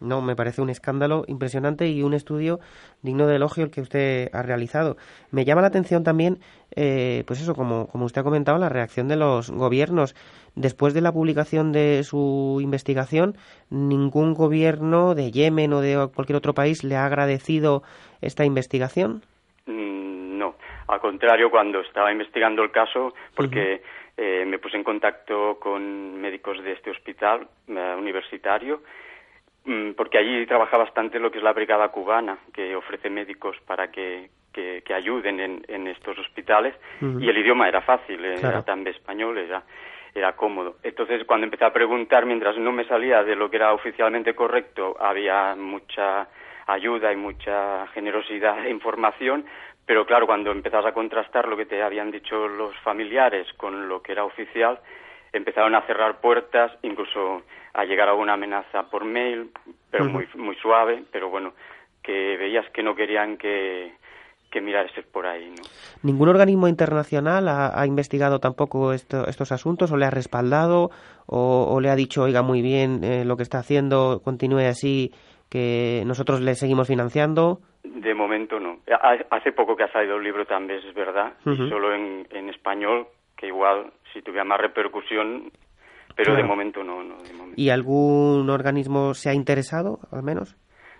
No, 0.00 0.20
me 0.20 0.36
parece 0.36 0.60
un 0.60 0.70
escándalo 0.70 1.24
impresionante 1.28 1.88
y 1.88 2.02
un 2.02 2.14
estudio 2.14 2.58
digno 3.02 3.26
de 3.26 3.36
elogio 3.36 3.64
el 3.64 3.70
que 3.70 3.80
usted 3.80 4.28
ha 4.32 4.42
realizado. 4.42 4.96
Me 5.30 5.44
llama 5.44 5.62
la 5.62 5.68
atención 5.68 6.02
también, 6.02 6.38
eh, 6.74 7.22
pues 7.26 7.40
eso, 7.40 7.54
como, 7.54 7.86
como 7.86 8.04
usted 8.04 8.20
ha 8.20 8.24
comentado, 8.24 8.58
la 8.58 8.68
reacción 8.68 9.08
de 9.08 9.16
los 9.16 9.50
gobiernos. 9.50 10.14
Después 10.56 10.94
de 10.94 11.00
la 11.00 11.12
publicación 11.12 11.72
de 11.72 12.02
su 12.04 12.58
investigación, 12.60 13.36
ningún 13.70 14.34
gobierno 14.34 15.14
de 15.14 15.30
Yemen 15.30 15.72
o 15.72 15.80
de 15.80 16.08
cualquier 16.14 16.36
otro 16.36 16.54
país 16.54 16.84
le 16.84 16.96
ha 16.96 17.06
agradecido 17.06 17.82
esta 18.20 18.44
investigación. 18.44 19.22
Mm, 19.66 20.38
no, 20.38 20.56
al 20.88 21.00
contrario, 21.00 21.50
cuando 21.50 21.80
estaba 21.80 22.12
investigando 22.12 22.62
el 22.62 22.70
caso, 22.70 23.14
porque 23.34 23.82
eh, 24.16 24.44
me 24.46 24.58
puse 24.58 24.76
en 24.76 24.84
contacto 24.84 25.58
con 25.58 26.20
médicos 26.20 26.62
de 26.62 26.72
este 26.72 26.90
hospital 26.90 27.48
eh, 27.68 27.94
universitario 27.98 28.82
porque 29.96 30.18
allí 30.18 30.46
trabaja 30.46 30.76
bastante 30.76 31.18
lo 31.18 31.30
que 31.30 31.38
es 31.38 31.44
la 31.44 31.52
brigada 31.52 31.88
cubana, 31.88 32.38
que 32.52 32.76
ofrece 32.76 33.08
médicos 33.08 33.56
para 33.66 33.90
que, 33.90 34.28
que, 34.52 34.94
ayuden 34.94 35.40
en, 35.40 35.64
en, 35.68 35.86
estos 35.88 36.18
hospitales, 36.18 36.74
y 37.00 37.28
el 37.28 37.38
idioma 37.38 37.68
era 37.68 37.80
fácil, 37.80 38.24
era 38.24 38.62
también 38.62 38.94
español, 38.94 39.38
era, 39.38 39.62
era 40.14 40.36
cómodo. 40.36 40.76
Entonces, 40.82 41.24
cuando 41.24 41.44
empecé 41.44 41.64
a 41.64 41.72
preguntar, 41.72 42.26
mientras 42.26 42.56
no 42.58 42.72
me 42.72 42.84
salía 42.84 43.24
de 43.24 43.36
lo 43.36 43.50
que 43.50 43.56
era 43.56 43.72
oficialmente 43.72 44.34
correcto, 44.34 44.96
había 45.00 45.54
mucha 45.56 46.28
ayuda 46.66 47.12
y 47.12 47.16
mucha 47.16 47.86
generosidad 47.88 48.64
e 48.66 48.70
información, 48.70 49.44
pero 49.86 50.06
claro, 50.06 50.26
cuando 50.26 50.50
empezás 50.50 50.84
a 50.86 50.92
contrastar 50.92 51.48
lo 51.48 51.56
que 51.56 51.66
te 51.66 51.82
habían 51.82 52.10
dicho 52.10 52.48
los 52.48 52.76
familiares 52.78 53.46
con 53.54 53.88
lo 53.88 54.02
que 54.02 54.12
era 54.12 54.24
oficial, 54.24 54.78
empezaron 55.38 55.74
a 55.74 55.82
cerrar 55.86 56.20
puertas, 56.20 56.72
incluso 56.82 57.42
a 57.72 57.84
llegar 57.84 58.08
a 58.08 58.14
una 58.14 58.34
amenaza 58.34 58.84
por 58.90 59.04
mail, 59.04 59.50
pero 59.90 60.04
muy, 60.04 60.28
muy 60.34 60.56
suave, 60.56 61.04
pero 61.10 61.28
bueno, 61.28 61.52
que 62.02 62.36
veías 62.36 62.68
que 62.70 62.82
no 62.82 62.94
querían 62.94 63.36
que, 63.36 63.92
que 64.50 65.02
por 65.12 65.26
ahí. 65.26 65.50
¿no? 65.50 65.62
¿Ningún 66.02 66.28
organismo 66.28 66.68
internacional 66.68 67.48
ha, 67.48 67.86
investigado 67.86 68.38
tampoco 68.38 68.92
estos 68.92 69.52
asuntos 69.52 69.90
o 69.90 69.96
le 69.96 70.06
ha 70.06 70.10
respaldado 70.10 70.90
o, 71.26 71.80
le 71.80 71.90
ha 71.90 71.96
dicho, 71.96 72.22
oiga, 72.22 72.42
muy 72.42 72.62
bien, 72.62 73.02
eh, 73.02 73.24
lo 73.24 73.36
que 73.36 73.42
está 73.42 73.58
haciendo, 73.58 74.20
continúe 74.22 74.68
así, 74.68 75.10
que 75.50 76.04
nosotros 76.06 76.40
le 76.40 76.54
seguimos 76.54 76.86
financiando? 76.86 77.58
De 77.82 78.14
momento 78.14 78.60
no. 78.60 78.78
Hace 79.30 79.52
poco 79.52 79.74
que 79.76 79.84
ha 79.84 79.92
salido 79.92 80.16
el 80.16 80.24
libro 80.24 80.46
también, 80.46 80.80
es 80.86 80.94
verdad, 80.94 81.32
solo 81.44 81.94
en, 81.94 82.26
en 82.30 82.48
español, 82.48 83.08
que 83.36 83.48
igual 83.48 83.92
si 84.14 84.22
tuviera 84.22 84.44
más 84.44 84.60
repercusión 84.60 85.50
pero 86.16 86.36
de 86.36 86.44
momento 86.44 86.84
no, 86.84 87.02
no 87.02 87.16
¿Y 87.56 87.70
algún 87.70 88.48
organismo 88.48 89.14
se 89.14 89.30
ha 89.30 89.34
interesado, 89.34 89.98
al 90.12 90.22
menos? 90.22 90.56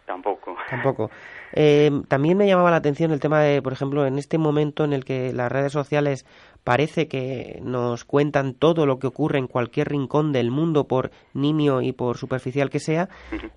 Tampoco. 0.06 0.56
Tampoco. 0.70 1.10
Eh, 1.52 1.90
también 2.08 2.36
me 2.36 2.46
llamaba 2.46 2.70
la 2.70 2.76
atención 2.76 3.12
el 3.12 3.20
tema 3.20 3.40
de, 3.40 3.62
por 3.62 3.72
ejemplo, 3.72 4.06
en 4.06 4.18
este 4.18 4.38
momento 4.38 4.84
en 4.84 4.92
el 4.92 5.04
que 5.04 5.32
las 5.32 5.50
redes 5.50 5.72
sociales 5.72 6.26
parece 6.64 7.08
que 7.08 7.60
nos 7.62 8.04
cuentan 8.04 8.54
todo 8.54 8.86
lo 8.86 8.98
que 8.98 9.06
ocurre 9.06 9.38
en 9.38 9.46
cualquier 9.46 9.88
rincón 9.88 10.32
del 10.32 10.50
mundo, 10.50 10.88
por 10.88 11.10
nimio 11.32 11.80
y 11.80 11.92
por 11.92 12.16
superficial 12.16 12.70
que 12.70 12.80
sea, 12.80 13.08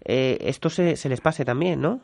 eh, 0.06 0.38
esto 0.42 0.70
se, 0.70 0.96
se 0.96 1.10
les 1.10 1.22
pase 1.22 1.44
también, 1.44 1.82
¿no? 1.82 2.02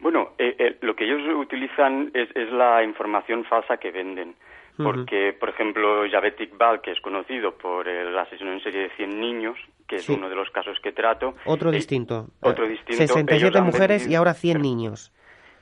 Bueno, 0.00 0.32
eh, 0.38 0.76
lo 0.82 0.94
que 0.94 1.04
ellos 1.04 1.22
utilizan 1.36 2.10
es, 2.12 2.28
es 2.36 2.52
la 2.52 2.84
información 2.84 3.44
falsa 3.44 3.78
que 3.78 3.90
venden 3.90 4.34
porque, 4.76 5.32
por 5.38 5.50
ejemplo, 5.50 6.04
Javed 6.10 6.34
Iqbal, 6.38 6.80
que 6.80 6.90
es 6.90 7.00
conocido 7.00 7.56
por 7.56 7.86
el 7.86 8.16
asesino 8.18 8.52
en 8.52 8.60
serie 8.60 8.82
de 8.82 8.90
100 8.90 9.20
niños, 9.20 9.56
que 9.86 9.96
es 9.96 10.08
uno 10.08 10.28
de 10.28 10.34
los 10.34 10.50
casos 10.50 10.78
que 10.80 10.92
trato. 10.92 11.34
Otro 11.44 11.70
eh, 11.70 11.74
distinto. 11.74 12.26
Otro 12.40 12.66
distinto. 12.66 12.96
67 12.96 13.60
mujeres 13.60 14.08
y 14.08 14.14
ahora 14.14 14.34
100 14.34 14.60
niños. 14.60 15.12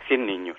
100 0.08 0.26
niños. 0.26 0.56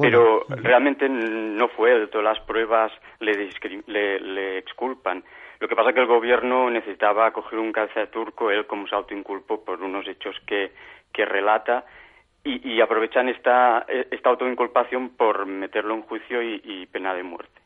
Pero 0.00 0.44
realmente 0.48 1.08
no 1.08 1.68
fue 1.68 2.08
todas 2.08 2.24
las 2.24 2.40
pruebas 2.46 2.92
le, 3.20 4.20
le, 4.20 4.58
exculpan. 4.58 5.24
Lo 5.60 5.66
que 5.66 5.74
pasa 5.74 5.88
es 5.88 5.94
que 5.94 6.02
el 6.02 6.06
gobierno 6.06 6.68
necesitaba 6.68 7.30
coger 7.32 7.58
un 7.58 7.72
calza 7.72 8.06
turco, 8.10 8.50
él 8.50 8.66
como 8.66 8.86
se 8.86 8.94
autoinculpó 8.94 9.64
por 9.64 9.82
unos 9.82 10.06
hechos 10.06 10.36
que, 10.46 10.72
que 11.10 11.24
relata, 11.24 11.86
y, 12.44 12.74
y 12.74 12.80
aprovechan 12.82 13.30
esta, 13.30 13.86
esta 13.88 14.28
autoinculpación 14.28 15.16
por 15.16 15.46
meterlo 15.46 15.94
en 15.94 16.02
juicio 16.02 16.42
y 16.42 16.86
pena 16.92 17.14
de 17.14 17.22
muerte. 17.22 17.58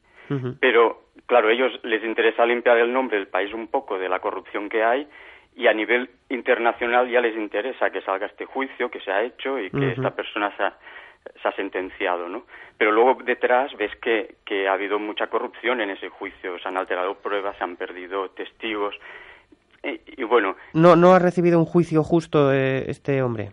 Pero, 0.61 1.03
claro, 1.27 1.49
a 1.49 1.53
ellos 1.53 1.73
les 1.83 2.03
interesa 2.05 2.47
limpiar 2.47 2.79
el 2.79 2.93
nombre 2.93 3.19
del 3.19 3.29
país 3.29 3.53
un 3.53 3.69
poco 3.69 3.99
de 3.99 4.09
la 4.09 4.21
corrupción 4.21 4.69
que 4.69 4.83
hay 4.83 5.07
y 5.55 5.67
a 5.67 5.75
nivel 5.75 6.09
internacional 6.31 7.11
ya 7.11 7.21
les 7.21 7.37
interesa 7.37 7.91
que 7.91 8.01
salga 8.03 8.27
este 8.27 8.47
juicio 8.47 8.91
que 8.91 9.01
se 9.01 9.11
ha 9.11 9.23
hecho 9.23 9.59
y 9.59 9.71
que 9.71 9.93
esta 9.93 10.15
persona 10.15 10.51
se 10.57 11.49
ha, 11.49 11.53
sentenciado, 11.57 12.29
¿no? 12.29 12.45
Pero 12.79 12.91
luego 12.91 13.23
detrás 13.23 13.71
ves 13.77 13.95
que, 13.97 14.37
que 14.47 14.67
ha 14.67 14.73
habido 14.73 14.99
mucha 14.99 15.27
corrupción 15.27 15.81
en 15.81 15.91
ese 15.91 16.09
juicio, 16.09 16.59
se 16.59 16.69
han 16.69 16.79
alterado 16.79 17.15
pruebas, 17.17 17.57
se 17.59 17.65
han 17.65 17.77
perdido 17.77 18.31
testigos 18.31 18.95
y, 19.85 20.23
bueno... 20.25 20.57
No, 20.75 20.97
no 20.97 21.13
ha 21.13 21.19
recibido 21.19 21.59
un 21.59 21.65
juicio 21.65 22.03
justo 22.05 22.53
eh, 22.53 22.85
este 22.89 23.23
hombre. 23.23 23.51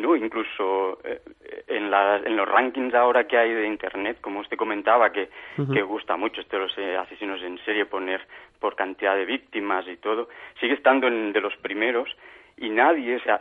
No, 0.00 0.16
incluso 0.16 0.98
eh, 1.04 1.20
en, 1.66 1.92
en, 1.92 2.36
los 2.36 2.48
rankings 2.48 2.94
ahora 2.94 3.26
que 3.26 3.36
hay 3.36 3.52
de 3.52 3.66
Internet, 3.66 4.18
como 4.20 4.40
usted 4.40 4.56
comentaba, 4.56 5.12
que, 5.12 5.28
que 5.72 5.82
gusta 5.82 6.16
mucho 6.16 6.40
esto 6.40 6.56
de 6.56 6.62
los 6.62 6.78
eh, 6.78 6.96
asesinos 6.96 7.42
en 7.42 7.58
serie 7.64 7.86
poner 7.86 8.20
por 8.60 8.76
cantidad 8.76 9.14
de 9.14 9.24
víctimas 9.24 9.86
y 9.88 9.96
todo, 9.96 10.28
sigue 10.60 10.74
estando 10.74 11.06
en, 11.06 11.32
de 11.32 11.40
los 11.40 11.56
primeros 11.56 12.08
y 12.56 12.70
nadie 12.70 13.20
se 13.20 13.30
ha, 13.30 13.40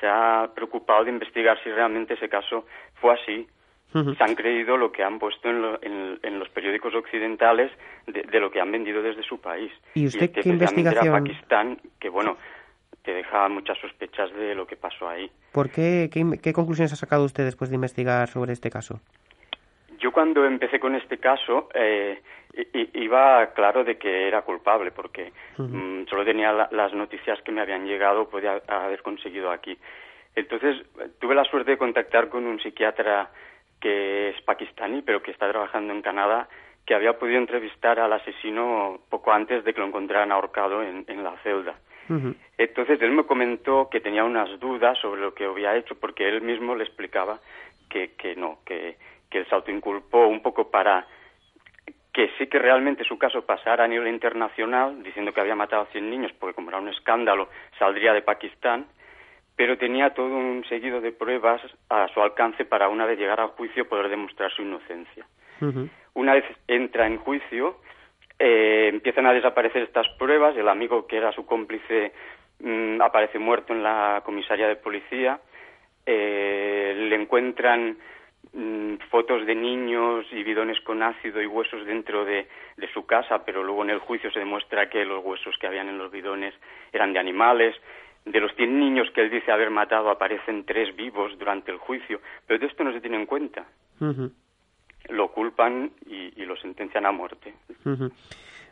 se, 0.00 0.06
ha, 0.06 0.50
preocupado 0.54 1.04
de 1.04 1.10
investigar 1.10 1.58
si 1.62 1.70
realmente 1.70 2.14
ese 2.14 2.28
caso 2.28 2.66
fue 3.00 3.14
así. 3.14 3.46
Se 3.90 4.22
han 4.22 4.34
creído 4.34 4.76
lo 4.76 4.92
que 4.92 5.02
han 5.02 5.18
puesto 5.18 5.48
en, 5.48 6.18
en, 6.22 6.38
los 6.38 6.50
periódicos 6.50 6.94
occidentales 6.94 7.72
de, 8.06 8.38
lo 8.38 8.50
que 8.50 8.60
han 8.60 8.70
vendido 8.70 9.02
desde 9.02 9.22
su 9.22 9.40
país. 9.40 9.72
¿Y 9.94 10.06
usted 10.06 10.30
qué 10.30 10.46
investigación? 10.46 11.06
Era 11.06 11.18
Pakistán, 11.18 11.80
que 11.98 12.10
bueno, 12.10 12.36
te 13.02 13.12
deja 13.12 13.48
muchas 13.48 13.78
sospechas 13.78 14.32
de 14.34 14.54
lo 14.54 14.66
que 14.66 14.76
pasó 14.76 15.08
ahí. 15.08 15.30
¿Por 15.52 15.70
qué? 15.70 16.10
¿Qué, 16.12 16.52
conclusiones 16.52 16.92
ha 16.92 16.96
sacado 16.96 17.24
usted 17.24 17.44
después 17.44 17.70
de 17.70 17.76
investigar 17.76 18.28
sobre 18.28 18.52
este 18.52 18.70
caso? 18.70 19.00
Yo 19.98 20.12
cuando 20.12 20.44
empecé 20.44 20.78
con 20.78 20.94
este 20.94 21.18
caso 21.18 21.68
eh, 21.74 22.20
iba 22.94 23.46
claro 23.54 23.84
de 23.84 23.98
que 23.98 24.28
era 24.28 24.42
culpable 24.42 24.92
porque 24.92 25.32
mm, 25.56 26.04
solo 26.08 26.24
tenía 26.24 26.52
las 26.52 26.92
noticias 26.92 27.40
que 27.42 27.52
me 27.52 27.60
habían 27.60 27.86
llegado, 27.86 28.28
podía 28.28 28.60
haber 28.68 29.02
conseguido 29.02 29.50
aquí. 29.50 29.76
Entonces 30.36 30.76
tuve 31.18 31.34
la 31.34 31.44
suerte 31.44 31.72
de 31.72 31.78
contactar 31.78 32.28
con 32.28 32.46
un 32.46 32.60
psiquiatra 32.60 33.30
que 33.80 34.30
es 34.30 34.40
pakistaní 34.42 35.02
pero 35.02 35.22
que 35.22 35.30
está 35.30 35.48
trabajando 35.48 35.92
en 35.92 36.02
Canadá 36.02 36.48
que 36.86 36.94
había 36.94 37.18
podido 37.18 37.38
entrevistar 37.38 38.00
al 38.00 38.12
asesino 38.12 39.00
poco 39.10 39.32
antes 39.32 39.64
de 39.64 39.74
que 39.74 39.80
lo 39.80 39.86
encontraran 39.86 40.32
ahorcado 40.32 40.82
en 40.82 41.22
la 41.22 41.36
celda. 41.42 41.74
Entonces 42.56 43.00
él 43.02 43.10
me 43.12 43.24
comentó 43.24 43.88
que 43.90 44.00
tenía 44.00 44.24
unas 44.24 44.58
dudas 44.60 44.98
sobre 44.98 45.20
lo 45.20 45.34
que 45.34 45.44
había 45.44 45.76
hecho 45.76 45.94
porque 45.94 46.26
él 46.26 46.40
mismo 46.40 46.74
le 46.74 46.84
explicaba 46.84 47.38
que, 47.90 48.12
que 48.16 48.34
no, 48.34 48.58
que, 48.64 48.96
que 49.30 49.38
él 49.38 49.46
se 49.46 49.54
autoinculpó 49.54 50.26
un 50.26 50.40
poco 50.40 50.70
para 50.70 51.06
que 52.12 52.30
sí 52.36 52.48
que 52.48 52.58
realmente 52.58 53.04
su 53.04 53.16
caso 53.16 53.46
pasara 53.46 53.84
a 53.84 53.88
nivel 53.88 54.08
internacional, 54.08 55.02
diciendo 55.04 55.32
que 55.32 55.40
había 55.40 55.54
matado 55.54 55.82
a 55.82 55.92
100 55.92 56.10
niños, 56.10 56.32
porque 56.38 56.54
como 56.54 56.70
era 56.70 56.78
un 56.78 56.88
escándalo, 56.88 57.48
saldría 57.78 58.12
de 58.12 58.22
Pakistán, 58.22 58.86
pero 59.54 59.78
tenía 59.78 60.10
todo 60.14 60.34
un 60.34 60.64
seguido 60.68 61.00
de 61.00 61.12
pruebas 61.12 61.60
a 61.90 62.08
su 62.08 62.20
alcance 62.20 62.64
para 62.64 62.88
una 62.88 63.06
vez 63.06 63.18
llegar 63.18 63.40
a 63.40 63.48
juicio 63.48 63.88
poder 63.88 64.08
demostrar 64.08 64.50
su 64.50 64.62
inocencia. 64.62 65.26
Una 66.14 66.34
vez 66.34 66.44
entra 66.66 67.06
en 67.06 67.18
juicio, 67.18 67.76
eh, 68.38 68.88
empiezan 68.92 69.26
a 69.26 69.32
desaparecer 69.32 69.82
estas 69.82 70.08
pruebas, 70.18 70.56
el 70.56 70.68
amigo 70.68 71.06
que 71.06 71.16
era 71.16 71.32
su 71.32 71.44
cómplice 71.44 72.12
mm, 72.60 73.00
aparece 73.02 73.38
muerto 73.38 73.72
en 73.72 73.82
la 73.82 74.22
comisaría 74.24 74.68
de 74.68 74.76
policía, 74.76 75.40
eh, 76.06 76.94
le 76.96 77.16
encuentran 77.16 77.98
mm, 78.52 78.94
fotos 79.10 79.44
de 79.44 79.54
niños 79.54 80.24
y 80.30 80.44
bidones 80.44 80.80
con 80.82 81.02
ácido 81.02 81.42
y 81.42 81.46
huesos 81.46 81.84
dentro 81.84 82.24
de, 82.24 82.46
su 82.94 83.04
casa, 83.04 83.44
pero 83.44 83.64
luego 83.64 83.82
en 83.82 83.90
el 83.90 83.98
juicio 83.98 84.30
se 84.30 84.38
demuestra 84.38 84.88
que 84.88 85.04
los 85.04 85.24
huesos 85.24 85.56
que 85.58 85.66
habían 85.66 85.88
en 85.88 85.98
los 85.98 86.10
bidones 86.10 86.54
eran 86.92 87.12
de 87.12 87.18
animales. 87.18 87.74
De 88.24 88.40
los 88.40 88.54
100 88.54 88.78
niños 88.78 89.10
que 89.10 89.22
él 89.22 89.30
dice 89.30 89.50
haber 89.50 89.70
matado 89.70 90.10
aparecen 90.10 90.64
tres 90.64 90.94
vivos 90.94 91.36
durante 91.38 91.72
el 91.72 91.78
juicio, 91.78 92.20
pero 92.46 92.60
de 92.60 92.66
esto 92.66 92.84
no 92.84 92.92
se 92.92 93.00
tiene 93.00 93.16
en 93.16 93.26
cuenta 93.26 93.66
lo 95.08 95.28
culpan 95.32 95.90
y, 96.06 96.44
lo 96.44 96.56
sentencian 96.56 97.04
a 97.04 97.12
muerte. 97.12 97.52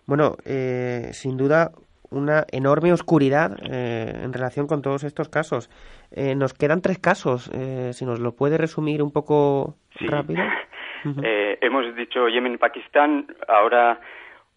Bueno, 0.06 0.36
eh, 0.46 1.10
sin 1.12 1.36
duda 1.36 1.72
una 2.10 2.44
enorme 2.50 2.92
oscuridad 2.92 3.54
eh, 3.70 4.12
en 4.22 4.32
relación 4.32 4.66
con 4.66 4.80
todos 4.80 5.04
estos 5.04 5.28
casos. 5.28 5.68
Eh, 6.10 6.34
nos 6.34 6.54
quedan 6.54 6.80
tres 6.80 6.98
casos, 6.98 7.50
si 7.92 8.06
nos 8.06 8.20
lo 8.20 8.32
puede 8.32 8.56
resumir 8.56 9.02
un 9.02 9.12
poco 9.12 9.76
rápido. 10.00 10.42
hemos 11.60 11.94
dicho 11.94 12.28
Yemen 12.28 12.58
Pakistán, 12.58 13.26
ahora 13.46 14.00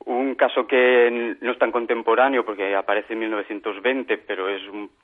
un 0.05 0.35
caso 0.35 0.65
que 0.65 1.37
no 1.39 1.51
es 1.51 1.59
tan 1.59 1.71
contemporáneo 1.71 2.45
porque 2.45 2.75
aparece 2.75 3.13
en 3.13 3.19
1920, 3.19 4.17
pero 4.19 4.49
es 4.49 4.61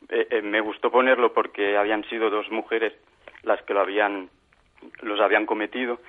eh, 0.09 0.27
eh, 0.29 0.41
me 0.41 0.61
gustó 0.61 0.89
ponerlo 0.89 1.33
porque 1.33 1.77
habían 1.77 2.03
sido 2.05 2.29
dos 2.29 2.49
mujeres 2.49 2.93
las 3.43 3.61
que 3.63 3.73
lo 3.73 3.81
habían 3.81 4.29
los 5.01 5.19
habían 5.19 5.45
cometido. 5.45 5.99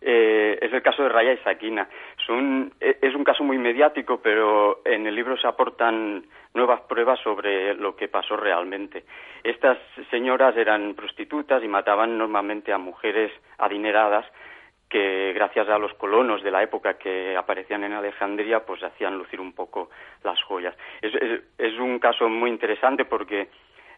Eh, 0.00 0.58
es 0.60 0.72
el 0.72 0.82
caso 0.82 1.02
de 1.02 1.08
Raya 1.08 1.32
y 1.32 1.38
Sakina. 1.38 1.88
Es 2.18 2.28
un, 2.28 2.72
es 2.80 3.14
un 3.14 3.24
caso 3.24 3.44
muy 3.44 3.58
mediático, 3.58 4.20
pero 4.22 4.82
en 4.84 5.06
el 5.06 5.14
libro 5.14 5.36
se 5.36 5.46
aportan 5.46 6.24
nuevas 6.54 6.82
pruebas 6.82 7.18
sobre 7.20 7.74
lo 7.74 7.96
que 7.96 8.08
pasó 8.08 8.36
realmente. 8.36 9.04
Estas 9.42 9.78
señoras 10.10 10.56
eran 10.56 10.94
prostitutas 10.94 11.62
y 11.62 11.68
mataban 11.68 12.16
normalmente 12.16 12.72
a 12.72 12.78
mujeres 12.78 13.32
adineradas 13.58 14.24
que 14.88 15.32
gracias 15.32 15.68
a 15.68 15.78
los 15.78 15.92
colonos 15.94 16.42
de 16.44 16.52
la 16.52 16.62
época 16.62 16.94
que 16.94 17.36
aparecían 17.36 17.82
en 17.82 17.94
Alejandría, 17.94 18.64
pues 18.64 18.80
hacían 18.84 19.18
lucir 19.18 19.40
un 19.40 19.52
poco 19.52 19.90
las 20.22 20.40
joyas. 20.44 20.76
Es, 21.02 21.12
es, 21.58 21.78
un 21.80 21.98
caso 21.98 22.28
muy 22.28 22.48
interesante 22.48 23.04
porque 23.04 23.48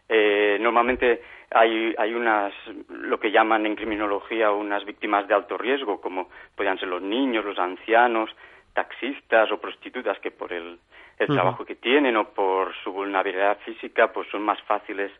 eh, 0.09 0.57
normalmente 0.59 1.21
hay, 1.51 1.93
hay 1.97 2.13
unas, 2.13 2.53
lo 2.89 3.19
que 3.19 3.31
llaman 3.31 3.65
en 3.65 3.75
criminología, 3.75 4.51
unas 4.51 4.85
víctimas 4.85 5.27
de 5.27 5.33
alto 5.33 5.57
riesgo, 5.57 6.01
como 6.01 6.29
podían 6.55 6.79
ser 6.79 6.89
los 6.89 7.01
niños, 7.01 7.45
los 7.45 7.59
ancianos, 7.59 8.29
taxistas 8.73 9.51
o 9.51 9.59
prostitutas 9.59 10.19
que 10.19 10.31
por 10.31 10.53
el, 10.53 10.77
el 11.17 11.27
trabajo 11.27 11.65
que 11.65 11.75
tienen 11.75 12.15
o 12.15 12.29
por 12.29 12.73
su 12.83 12.91
vulnerabilidad 12.91 13.57
física, 13.65 14.11
pues 14.13 14.27
son 14.29 14.43
más 14.43 14.61
fáciles 14.63 15.11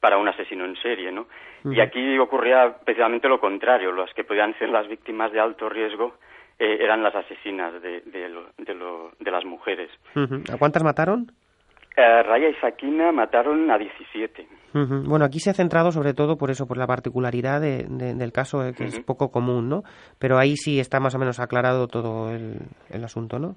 para 0.00 0.18
un 0.18 0.28
asesino 0.28 0.64
en 0.64 0.76
serie, 0.76 1.10
¿no? 1.10 1.26
Y 1.64 1.80
aquí 1.80 2.18
ocurría 2.18 2.76
precisamente 2.84 3.26
lo 3.26 3.40
contrario, 3.40 3.90
las 3.92 4.12
que 4.12 4.24
podían 4.24 4.52
ser 4.58 4.68
las 4.68 4.86
víctimas 4.86 5.32
de 5.32 5.40
alto 5.40 5.70
riesgo 5.70 6.16
eh, 6.58 6.76
eran 6.80 7.02
las 7.02 7.14
asesinas 7.14 7.80
de, 7.80 8.02
de, 8.02 9.30
las 9.30 9.44
mujeres. 9.46 9.90
¿A 10.52 10.58
cuántas 10.58 10.82
mataron? 10.82 11.32
Eh, 11.96 12.22
Raya 12.22 12.48
y 12.48 12.54
Sakina 12.54 13.12
mataron 13.12 13.70
a 13.70 13.78
17. 13.78 14.46
Bueno, 14.72 15.24
aquí 15.24 15.38
se 15.38 15.50
ha 15.50 15.54
centrado 15.54 15.92
sobre 15.92 16.14
todo 16.14 16.36
por 16.36 16.50
eso, 16.50 16.66
por 16.66 16.76
la 16.76 16.88
particularidad 16.88 17.60
del 17.60 18.32
caso, 18.32 18.66
eh, 18.66 18.72
que 18.76 18.84
es 18.84 18.98
poco 18.98 19.30
común, 19.30 19.68
¿no? 19.68 19.82
Pero 20.18 20.36
ahí 20.36 20.56
sí 20.56 20.80
está 20.80 20.98
más 20.98 21.14
o 21.14 21.18
menos 21.20 21.38
aclarado 21.38 21.86
todo 21.86 22.34
el, 22.34 22.58
el 22.90 23.04
asunto, 23.04 23.38
¿no? 23.38 23.54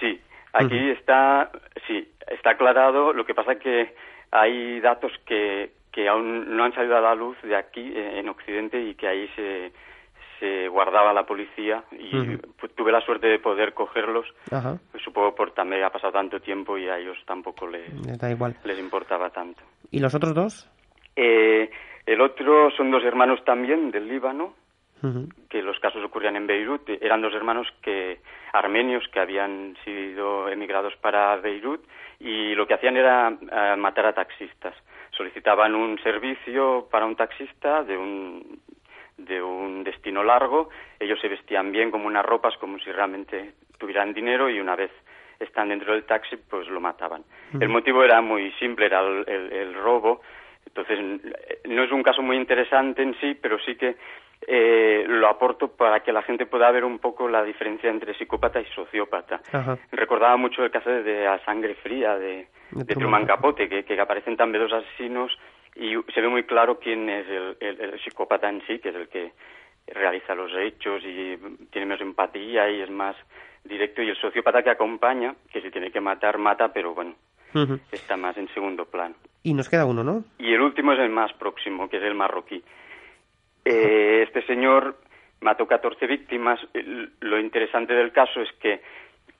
Sí, 0.00 0.18
aquí 0.54 0.90
está, 0.90 1.50
sí, 1.86 2.10
está 2.28 2.52
aclarado. 2.52 3.12
Lo 3.12 3.26
que 3.26 3.34
pasa 3.34 3.56
que 3.56 3.94
hay 4.30 4.80
datos 4.80 5.12
que, 5.26 5.72
que 5.92 6.08
aún 6.08 6.56
no 6.56 6.64
han 6.64 6.72
salido 6.72 6.96
a 6.96 7.02
la 7.02 7.14
luz 7.14 7.36
de 7.42 7.54
aquí 7.54 7.92
eh, 7.94 8.18
en 8.18 8.30
Occidente 8.30 8.80
y 8.80 8.94
que 8.94 9.06
ahí 9.06 9.28
se, 9.36 9.72
se 10.38 10.68
guardaba 10.68 11.12
la 11.12 11.24
policía 11.24 11.84
y 11.92 12.36
pues, 12.36 12.74
tuve 12.74 12.92
la 12.92 13.00
suerte 13.00 13.26
de 13.26 13.38
poder 13.38 13.74
cogerlos. 13.74 14.26
Pues, 14.48 15.02
supongo 15.02 15.34
por 15.34 15.52
también 15.52 15.84
ha 15.84 15.90
pasado 15.90 16.12
tanto 16.12 16.40
tiempo 16.40 16.78
y 16.78 16.88
a 16.88 16.98
ellos 16.98 17.18
tampoco 17.26 17.66
les, 17.66 17.92
les 18.64 18.78
importaba 18.78 19.30
tanto. 19.30 19.62
¿Y 19.90 20.00
los 20.00 20.14
otros 20.14 20.34
dos? 20.34 20.70
Eh, 21.16 21.70
el 22.06 22.20
otro 22.20 22.70
son 22.70 22.90
dos 22.90 23.04
hermanos 23.04 23.44
también 23.44 23.90
del 23.90 24.08
Líbano, 24.08 24.54
que 25.48 25.62
los 25.62 25.78
casos 25.78 26.02
ocurrían 26.02 26.36
en 26.36 26.46
Beirut. 26.46 26.88
Eran 26.88 27.22
dos 27.22 27.34
hermanos 27.34 27.68
que 27.82 28.20
armenios 28.52 29.04
que 29.12 29.20
habían 29.20 29.76
sido 29.84 30.48
emigrados 30.48 30.94
para 30.96 31.36
Beirut 31.36 31.84
y 32.18 32.54
lo 32.54 32.66
que 32.66 32.74
hacían 32.74 32.96
era 32.96 33.28
eh, 33.28 33.76
matar 33.76 34.06
a 34.06 34.14
taxistas. 34.14 34.74
Solicitaban 35.10 35.74
un 35.74 35.98
servicio 36.02 36.88
para 36.90 37.06
un 37.06 37.14
taxista 37.14 37.84
de 37.84 37.96
un, 37.96 38.60
de 39.18 39.42
un 39.42 39.84
destino 39.84 40.22
largo, 40.22 40.70
ellos 40.98 41.20
se 41.20 41.28
vestían 41.28 41.72
bien 41.72 41.90
como 41.90 42.06
unas 42.06 42.24
ropas, 42.24 42.56
como 42.58 42.78
si 42.78 42.90
realmente 42.90 43.52
tuvieran 43.78 44.14
dinero 44.14 44.48
y 44.48 44.60
una 44.60 44.76
vez 44.76 44.90
están 45.38 45.68
dentro 45.68 45.92
del 45.92 46.04
taxi, 46.04 46.36
pues 46.36 46.68
lo 46.68 46.80
mataban. 46.80 47.24
El 47.58 47.68
motivo 47.68 48.02
era 48.02 48.20
muy 48.20 48.50
simple, 48.52 48.86
era 48.86 49.00
el, 49.00 49.74
robo. 49.74 50.20
Entonces, 50.66 50.98
no 51.64 51.82
es 51.82 51.92
un 51.92 52.02
caso 52.02 52.22
muy 52.22 52.36
interesante 52.36 53.02
en 53.02 53.14
sí, 53.20 53.36
pero 53.40 53.58
sí 53.60 53.76
que 53.76 53.96
eh, 54.46 55.04
lo 55.08 55.28
aporto 55.28 55.68
para 55.68 56.00
que 56.00 56.12
la 56.12 56.22
gente 56.22 56.46
pueda 56.46 56.70
ver 56.70 56.84
un 56.84 56.98
poco 56.98 57.28
la 57.28 57.42
diferencia 57.42 57.90
entre 57.90 58.14
psicópata 58.14 58.60
y 58.60 58.66
sociópata. 58.66 59.40
Recordaba 59.92 60.36
mucho 60.36 60.64
el 60.64 60.70
caso 60.70 60.90
de 60.90 61.26
A 61.26 61.44
Sangre 61.44 61.74
Fría 61.76 62.18
de, 62.18 62.48
de, 62.72 62.94
Truman 62.94 63.26
Capote, 63.26 63.68
que, 63.68 63.84
que, 63.84 64.00
aparecen 64.00 64.36
también 64.36 64.64
dos 64.64 64.72
asesinos 64.72 65.36
y 65.78 65.94
se 66.12 66.20
ve 66.20 66.28
muy 66.28 66.42
claro 66.42 66.78
quién 66.80 67.08
es 67.08 67.26
el, 67.60 68.00
psicópata 68.02 68.48
en 68.48 68.60
sí, 68.66 68.80
que 68.80 68.88
es 68.88 68.94
el 68.96 69.08
que 69.08 69.32
realiza 69.86 70.34
los 70.34 70.52
hechos 70.54 71.02
y 71.04 71.38
tiene 71.70 71.86
más 71.86 72.00
empatía 72.00 72.68
y 72.68 72.80
es 72.80 72.90
más 72.90 73.16
directo, 73.64 74.02
y 74.02 74.08
el 74.08 74.16
sociópata 74.16 74.62
que 74.62 74.70
acompaña, 74.70 75.34
que 75.52 75.60
si 75.60 75.70
tiene 75.70 75.90
que 75.90 76.00
matar, 76.00 76.38
mata, 76.38 76.72
pero 76.72 76.94
bueno, 76.94 77.14
está 77.92 78.16
más 78.16 78.36
en 78.36 78.48
segundo 78.48 78.86
plano. 78.86 79.14
Y 79.42 79.54
nos 79.54 79.68
queda 79.68 79.86
uno, 79.86 80.02
¿no? 80.02 80.24
Y 80.38 80.52
el 80.52 80.60
último 80.60 80.92
es 80.92 80.98
el 80.98 81.10
más 81.10 81.32
próximo, 81.34 81.88
que 81.88 81.98
es 81.98 82.02
el 82.02 82.14
marroquí. 82.14 82.62
Eh, 83.64 84.24
este 84.26 84.44
señor 84.46 84.96
mató 85.40 85.66
14 85.66 86.06
víctimas. 86.06 86.58
Lo 87.20 87.38
interesante 87.38 87.94
del 87.94 88.12
caso 88.12 88.40
es 88.40 88.50
que 88.60 88.80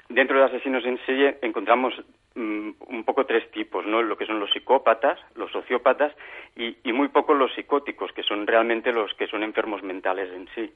dentro 0.08 0.38
de 0.38 0.44
asesinos 0.44 0.84
en 0.84 0.98
serie 1.04 1.38
encontramos 1.42 1.94
un 2.38 3.04
poco 3.04 3.26
tres 3.26 3.50
tipos, 3.50 3.84
¿no? 3.84 4.02
Lo 4.02 4.16
que 4.16 4.26
son 4.26 4.38
los 4.38 4.50
psicópatas, 4.50 5.18
los 5.34 5.50
sociópatas 5.50 6.12
y, 6.56 6.76
muy 6.92 7.08
poco 7.08 7.34
los 7.34 7.52
psicóticos, 7.54 8.12
que 8.12 8.22
son 8.22 8.46
realmente 8.46 8.92
los 8.92 9.12
que 9.14 9.26
son 9.26 9.42
enfermos 9.42 9.82
mentales 9.82 10.32
en 10.32 10.48
sí. 10.54 10.72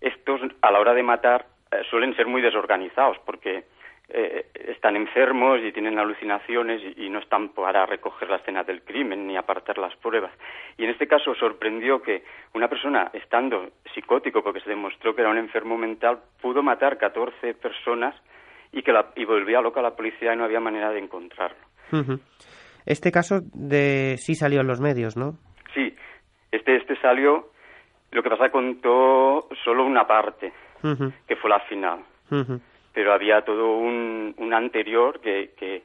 Estos, 0.00 0.40
a 0.60 0.70
la 0.70 0.80
hora 0.80 0.94
de 0.94 1.02
matar, 1.02 1.46
eh, 1.70 1.82
suelen 1.90 2.14
ser 2.14 2.26
muy 2.26 2.42
desorganizados 2.42 3.18
porque 3.24 3.64
eh, 4.08 4.46
están 4.54 4.96
enfermos 4.96 5.60
y 5.62 5.72
tienen 5.72 5.98
alucinaciones 5.98 6.80
y, 6.96 7.08
no 7.08 7.18
están 7.18 7.50
para 7.50 7.86
recoger 7.86 8.28
la 8.28 8.36
escena 8.36 8.62
del 8.62 8.82
crimen 8.82 9.26
ni 9.26 9.36
apartar 9.36 9.78
las 9.78 9.96
pruebas. 9.96 10.32
Y 10.76 10.84
en 10.84 10.90
este 10.90 11.06
caso 11.06 11.34
sorprendió 11.34 12.02
que 12.02 12.22
una 12.54 12.68
persona, 12.68 13.10
estando 13.12 13.70
psicótico, 13.94 14.42
porque 14.42 14.60
se 14.60 14.70
demostró 14.70 15.14
que 15.14 15.22
era 15.22 15.30
un 15.30 15.38
enfermo 15.38 15.76
mental, 15.76 16.20
pudo 16.40 16.62
matar 16.62 16.98
14 16.98 17.54
personas 17.54 18.14
y 18.72 18.82
que 18.82 18.92
la, 18.92 19.12
y 19.16 19.24
volvía 19.24 19.60
loca 19.60 19.82
la 19.82 19.96
policía 19.96 20.34
y 20.34 20.36
no 20.36 20.44
había 20.44 20.60
manera 20.60 20.90
de 20.90 20.98
encontrarlo. 20.98 21.64
Este 22.84 23.10
caso 23.10 23.40
de 23.52 24.16
sí 24.18 24.34
salió 24.34 24.60
en 24.60 24.66
los 24.66 24.80
medios, 24.80 25.16
¿no? 25.16 25.38
Sí, 25.74 25.94
este, 26.50 26.76
este 26.76 26.96
salió, 27.00 27.50
lo 28.12 28.22
que 28.22 28.30
pasa 28.30 28.50
contó 28.50 29.48
solo 29.64 29.84
una 29.84 30.06
parte, 30.06 30.52
que 31.26 31.36
fue 31.36 31.50
la 31.50 31.60
final 31.60 32.00
pero 32.96 33.12
había 33.12 33.42
todo 33.42 33.76
un, 33.76 34.34
un 34.38 34.54
anterior 34.54 35.20
que, 35.20 35.50
que, 35.54 35.82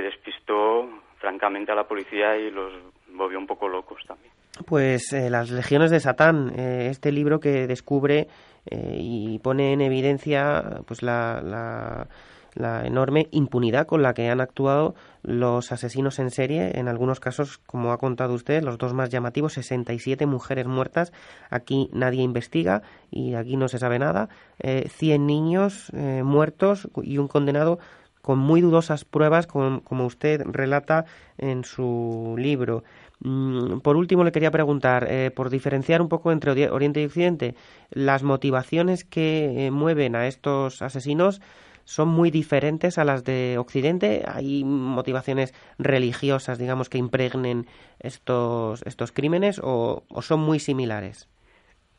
despistó 0.00 0.88
francamente 1.18 1.70
a 1.70 1.74
la 1.74 1.86
policía 1.86 2.38
y 2.38 2.50
los 2.50 2.72
volvió 3.08 3.38
un 3.38 3.46
poco 3.46 3.68
locos 3.68 4.02
también. 4.06 4.32
Pues 4.66 5.12
eh, 5.12 5.30
Las 5.30 5.50
Legiones 5.50 5.90
de 5.90 5.98
Satán, 5.98 6.52
eh, 6.56 6.86
este 6.90 7.10
libro 7.10 7.40
que 7.40 7.66
descubre 7.66 8.28
eh, 8.66 8.98
y 9.00 9.40
pone 9.40 9.72
en 9.72 9.80
evidencia 9.80 10.80
pues 10.86 11.02
la, 11.02 12.06
la 12.54 12.86
enorme 12.86 13.26
impunidad 13.32 13.86
con 13.86 14.02
la 14.02 14.14
que 14.14 14.30
han 14.30 14.40
actuado 14.40 14.94
los 15.22 15.72
asesinos 15.72 16.20
en 16.20 16.30
serie, 16.30 16.78
en 16.78 16.86
algunos 16.86 17.18
casos, 17.18 17.58
como 17.66 17.90
ha 17.90 17.98
contado 17.98 18.32
usted, 18.32 18.62
los 18.62 18.78
dos 18.78 18.94
más 18.94 19.10
llamativos, 19.10 19.54
67 19.54 20.24
mujeres 20.26 20.66
muertas, 20.66 21.12
aquí 21.50 21.90
nadie 21.92 22.22
investiga 22.22 22.82
y 23.10 23.34
aquí 23.34 23.56
no 23.56 23.66
se 23.66 23.80
sabe 23.80 23.98
nada, 23.98 24.28
eh, 24.60 24.88
100 24.88 25.26
niños 25.26 25.90
muertos 26.22 26.88
y 27.02 27.18
un 27.18 27.26
condenado 27.26 27.80
con 28.22 28.38
muy 28.38 28.62
dudosas 28.62 29.04
pruebas, 29.04 29.46
como 29.46 30.06
usted 30.06 30.40
relata 30.46 31.04
en 31.36 31.62
su 31.62 32.34
libro. 32.38 32.82
Mm, 33.24 33.80
por 33.80 33.96
último, 33.96 34.22
le 34.22 34.32
quería 34.32 34.50
preguntar, 34.50 35.06
eh, 35.10 35.30
por 35.34 35.48
diferenciar 35.48 36.02
un 36.02 36.08
poco 36.08 36.30
entre 36.30 36.68
Oriente 36.68 37.00
y 37.00 37.06
Occidente, 37.06 37.54
las 37.90 38.22
motivaciones 38.22 39.04
que 39.04 39.66
eh, 39.66 39.70
mueven 39.70 40.14
a 40.14 40.26
estos 40.26 40.82
asesinos 40.82 41.40
son 41.84 42.08
muy 42.08 42.30
diferentes 42.30 42.98
a 42.98 43.04
las 43.04 43.24
de 43.24 43.56
Occidente? 43.58 44.22
¿Hay 44.26 44.62
motivaciones 44.64 45.52
religiosas, 45.78 46.58
digamos, 46.58 46.88
que 46.88 46.98
impregnen 46.98 47.64
estos, 47.98 48.82
estos 48.86 49.12
crímenes 49.12 49.60
o, 49.62 50.04
son 50.20 50.40
muy 50.40 50.58
similares? 50.58 51.28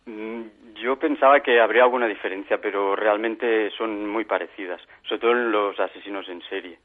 Mm, 0.05 0.43
yo 0.75 0.97
pensaba 0.99 1.39
que 1.39 1.59
habría 1.59 1.83
alguna 1.83 2.07
diferencia, 2.07 2.59
pero 2.61 2.95
realmente 2.95 3.71
son 3.71 4.07
muy 4.09 4.25
parecidas, 4.25 4.81
sobre 5.07 5.21
todo 5.21 5.31
en 5.31 5.51
los 5.51 5.79
asesinos 5.79 6.27
en 6.29 6.41
serie. 6.43 6.77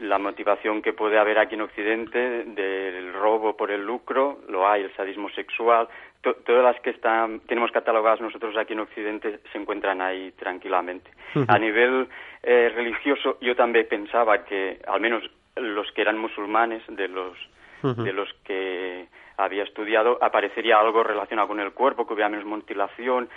La 0.00 0.18
motivación 0.18 0.82
que 0.82 0.92
puede 0.92 1.18
haber 1.18 1.38
aquí 1.38 1.54
en 1.54 1.62
Occidente 1.62 2.44
del 2.44 3.12
robo 3.12 3.56
por 3.56 3.70
el 3.70 3.84
lucro, 3.84 4.40
lo 4.48 4.68
hay, 4.68 4.82
el 4.82 4.94
sadismo 4.96 5.30
sexual, 5.30 5.88
todas 6.32 6.64
las 6.64 6.80
que 6.80 6.90
están, 6.90 7.40
tenemos 7.40 7.70
catalogadas 7.70 8.20
nosotros 8.20 8.56
aquí 8.56 8.72
en 8.72 8.80
Occidente 8.80 9.40
se 9.52 9.58
encuentran 9.58 10.00
ahí 10.00 10.32
tranquilamente. 10.32 11.10
A 11.48 11.58
nivel 11.58 12.08
eh, 12.42 12.72
religioso, 12.74 13.38
yo 13.40 13.54
también 13.54 13.86
pensaba 13.88 14.44
que, 14.44 14.80
al 14.86 15.00
menos 15.00 15.22
los 15.56 15.90
que 15.92 16.02
eran 16.02 16.18
musulmanes, 16.18 16.82
de 16.88 17.08
los, 17.08 17.36
de 17.82 18.12
los 18.12 18.32
que 18.44 19.06
había 19.36 19.64
estudiado, 19.64 20.18
aparecería 20.22 20.78
algo 20.78 21.02
relacionado 21.02 21.48
con 21.48 21.60
el 21.60 21.72
cuerpo, 21.72 22.06
que 22.06 22.14
hubiera 22.14 22.28
menos 22.28 22.46
mutilación, 22.46 23.28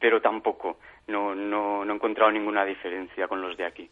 pero 0.00 0.20
tampoco. 0.20 0.78
No, 1.08 1.34
no, 1.34 1.84
no 1.84 1.92
he 1.92 1.96
encontrado 1.96 2.32
ninguna 2.32 2.64
diferencia 2.64 3.28
con 3.28 3.40
los 3.40 3.56
de 3.56 3.64
aquí. 3.64 3.88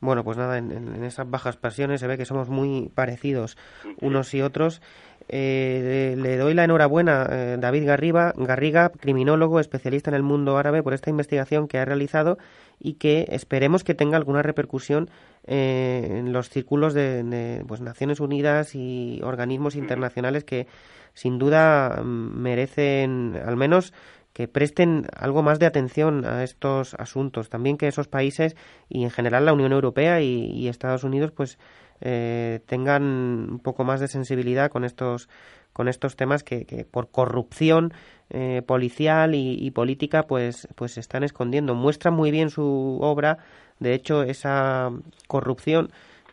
Bueno, 0.00 0.22
pues 0.22 0.36
nada, 0.36 0.58
en, 0.58 1.02
esas 1.04 1.28
bajas 1.28 1.56
pasiones 1.56 2.00
se 2.00 2.06
ve 2.06 2.16
que 2.16 2.24
somos 2.24 2.50
muy 2.50 2.88
parecidos 2.94 3.56
unos 4.00 4.32
y 4.34 4.42
otros. 4.42 4.80
Eh, 5.28 6.14
le, 6.18 6.36
doy 6.36 6.54
la 6.54 6.64
enhorabuena 6.64 7.22
a 7.22 7.26
eh, 7.30 7.56
David 7.58 7.86
Garriga, 7.86 8.32
Garriga, 8.36 8.90
criminólogo, 8.90 9.60
especialista 9.60 10.10
en 10.10 10.16
el 10.16 10.22
mundo 10.22 10.56
árabe, 10.58 10.82
por 10.82 10.94
esta 10.94 11.10
investigación 11.10 11.68
que 11.68 11.78
ha 11.78 11.84
realizado 11.84 12.38
y 12.78 12.94
que 12.94 13.26
esperemos 13.30 13.84
que 13.84 13.94
tenga 13.94 14.16
alguna 14.16 14.42
repercusión 14.42 15.10
eh, 15.46 16.06
en 16.18 16.32
los 16.32 16.48
círculos 16.50 16.94
de, 16.94 17.64
pues, 17.66 17.80
Naciones 17.80 18.20
Unidas 18.20 18.74
y 18.74 19.20
organismos 19.22 19.76
internacionales 19.76 20.44
que 20.44 20.66
sin 21.14 21.38
duda 21.38 22.02
merecen 22.02 23.38
al 23.44 23.56
menos 23.56 23.92
que 24.32 24.48
presten 24.48 25.06
algo 25.14 25.42
más 25.42 25.58
de 25.58 25.66
atención 25.66 26.24
a 26.24 26.42
estos 26.42 26.94
asuntos. 26.94 27.48
También 27.50 27.76
que 27.76 27.88
esos 27.88 28.08
países 28.08 28.56
y 28.88 29.04
en 29.04 29.10
general 29.10 29.44
la 29.44 29.52
Unión 29.52 29.72
Europea 29.72 30.20
y, 30.20 30.68
Estados 30.68 31.04
Unidos 31.04 31.32
pues 31.32 31.58
eh, 32.02 32.60
tengan 32.66 33.02
un 33.02 33.60
poco 33.60 33.84
más 33.84 34.00
de 34.00 34.08
sensibilidad 34.08 34.70
con 34.70 34.84
estos 34.84 35.28
con 35.72 35.88
estos 35.88 36.16
temas 36.16 36.44
que, 36.44 36.86
por 36.90 37.10
corrupción 37.10 37.94
eh, 38.28 38.60
policial 38.66 39.34
y, 39.34 39.70
política 39.70 40.24
pues 40.24 40.68
pues 40.74 40.92
se 40.92 41.00
están 41.00 41.24
escondiendo 41.24 41.74
muestran 41.74 42.12
muy 42.12 42.30
bien 42.30 42.50
su 42.50 42.98
obra 43.00 43.38
de 43.78 43.94
hecho 43.94 44.22
esa 44.22 44.90
corrupción 45.28 45.90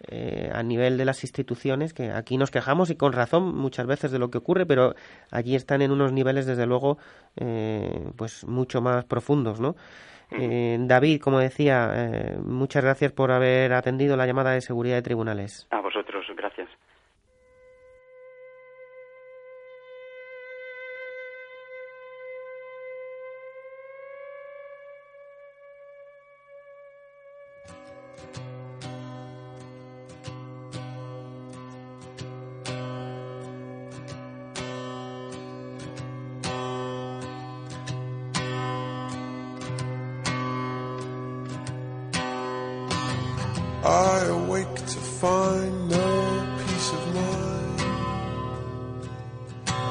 eh, 0.08 0.49
a 0.53 0.63
nivel 0.63 0.97
de 0.97 1.03
las 1.03 1.23
instituciones, 1.23 1.93
que 1.93 2.12
aquí 2.12 2.38
nos 2.38 2.51
quejamos 2.51 2.89
y 2.89 2.95
con 2.95 3.12
razón 3.12 3.53
muchas 3.53 3.86
veces 3.86 4.12
de 4.12 4.19
lo 4.19 4.32
que 4.32 4.38
ocurre, 4.38 4.65
pero 4.65 4.95
allí 5.29 5.55
están 5.55 5.82
en 5.82 5.91
unos 5.91 6.13
niveles, 6.13 6.45
desde 6.45 6.65
luego, 6.65 6.97
eh, 7.36 8.10
pues 8.15 8.45
mucho 8.45 8.79
más 8.79 9.03
profundos, 9.03 9.60
¿no? 9.60 9.75
Eh, 10.32 10.78
David, 10.82 11.22
como 11.22 11.39
decía, 11.39 12.38
muchas 12.44 12.84
gracias 12.84 13.12
por 13.12 13.32
haber 13.32 13.74
atendido 13.74 14.15
la 14.15 14.26
llamada 14.26 14.52
de 14.52 14.62
seguridad 14.62 14.96
de 14.96 15.02
tribunales. 15.02 15.68
A 15.72 15.82
vosotros, 15.82 16.26
gracias. 16.36 16.70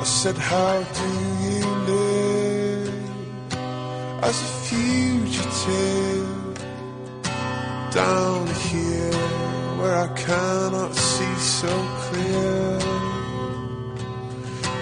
Said, 0.09 0.39
How 0.39 0.83
do 1.01 1.09
you 1.45 1.65
live 1.93 2.95
as 4.25 4.37
a 4.41 4.51
fugitive 4.69 6.29
down 7.93 8.47
here 8.69 9.13
where 9.79 9.97
I 9.97 10.09
cannot 10.15 10.95
see 10.95 11.35
so 11.37 11.73
clear? 12.05 12.79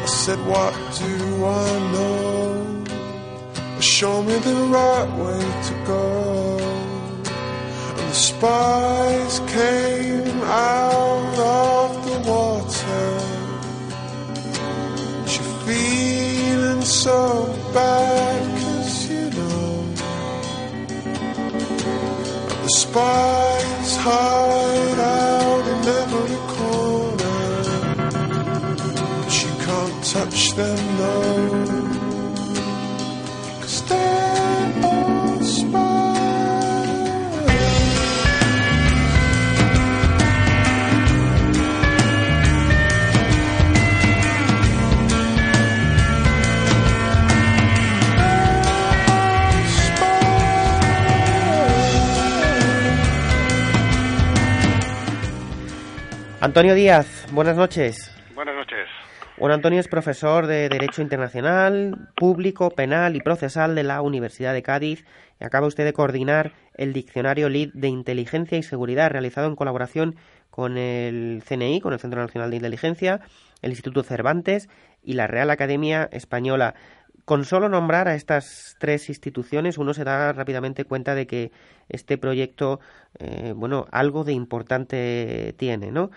I 0.05 0.07
said, 0.07 0.39
What 0.47 0.75
do 1.01 1.13
I 1.45 1.71
know? 1.93 2.85
Show 3.81 4.23
me 4.23 4.37
the 4.39 4.55
right 4.79 5.11
way 5.23 5.43
to 5.69 5.75
go 5.87 6.59
And 7.99 8.09
the 8.11 8.15
spies 8.15 9.41
came 9.51 10.41
out 10.43 11.06
so 17.07 17.47
bad, 17.73 18.43
cause 18.59 19.09
you 19.09 19.31
know 19.31 19.95
the 22.63 22.71
spies 22.81 23.97
hide 24.07 24.99
out 24.99 25.65
in 25.73 25.83
every 26.03 26.41
corner. 26.57 27.43
But 29.23 29.33
you 29.43 29.53
can't 29.67 29.99
touch 30.05 30.41
them, 30.57 30.81
no. 30.99 31.76
Antonio 56.47 56.77
Díaz, 56.77 57.27
buenas 57.33 57.57
noches. 57.57 58.15
Buenas 58.33 58.55
noches. 58.55 58.87
Bueno, 59.37 59.57
Antonio 59.57 59.81
es 59.81 59.89
profesor 59.89 60.47
de 60.47 60.69
Derecho 60.69 61.03
Internacional, 61.03 62.09
Público, 62.15 62.71
Penal 62.71 63.17
y 63.17 63.21
Procesal 63.21 63.75
de 63.75 63.83
la 63.83 64.01
Universidad 64.01 64.55
de 64.55 64.63
Cádiz 64.63 65.05
y 65.41 65.45
acaba 65.45 65.67
usted 65.67 65.85
de 65.85 65.93
coordinar 65.93 66.53
el 66.75 66.93
diccionario 66.93 67.49
LID 67.49 67.73
de 67.75 67.89
Inteligencia 67.89 68.57
y 68.57 68.63
Seguridad 68.63 69.11
realizado 69.11 69.49
en 69.49 69.57
colaboración 69.57 70.15
con 70.49 70.79
el 70.79 71.43
CNI, 71.45 71.81
con 71.81 71.93
el 71.93 71.99
Centro 71.99 72.21
Nacional 72.21 72.51
de 72.51 72.57
Inteligencia, 72.59 73.23
el 73.61 73.73
Instituto 73.73 74.05
Cervantes 74.05 74.69
y 75.03 75.15
la 75.15 75.27
Real 75.27 75.51
Academia 75.51 76.09
Española. 76.13 76.77
Con 77.27 77.45
solo 77.45 77.69
nombrar 77.69 78.07
a 78.07 78.15
estas 78.15 78.77
tres 78.79 79.09
instituciones 79.09 79.79
uno 79.79 79.93
se 79.95 80.05
da 80.05 80.33
rápidamente 80.33 80.85
cuenta 80.85 81.17
de 81.17 81.27
que 81.27 81.51
este 81.89 82.19
proyecto, 82.19 82.79
eh, 83.19 83.53
bueno, 83.55 83.87
algo 83.91 84.23
de 84.23 84.33
importante 84.33 85.53
tiene, 85.59 85.91
¿no? 85.91 86.13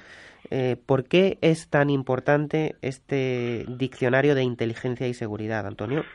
Eh, 0.52 0.78
¿Por 0.86 1.06
qué 1.06 1.40
es 1.42 1.68
tan 1.68 1.90
importante 1.90 2.76
este 2.84 3.66
diccionario 3.68 4.36
de 4.36 4.44
inteligencia 4.44 5.08
y 5.08 5.16
seguridad, 5.16 5.66
Antonio? 5.66 6.06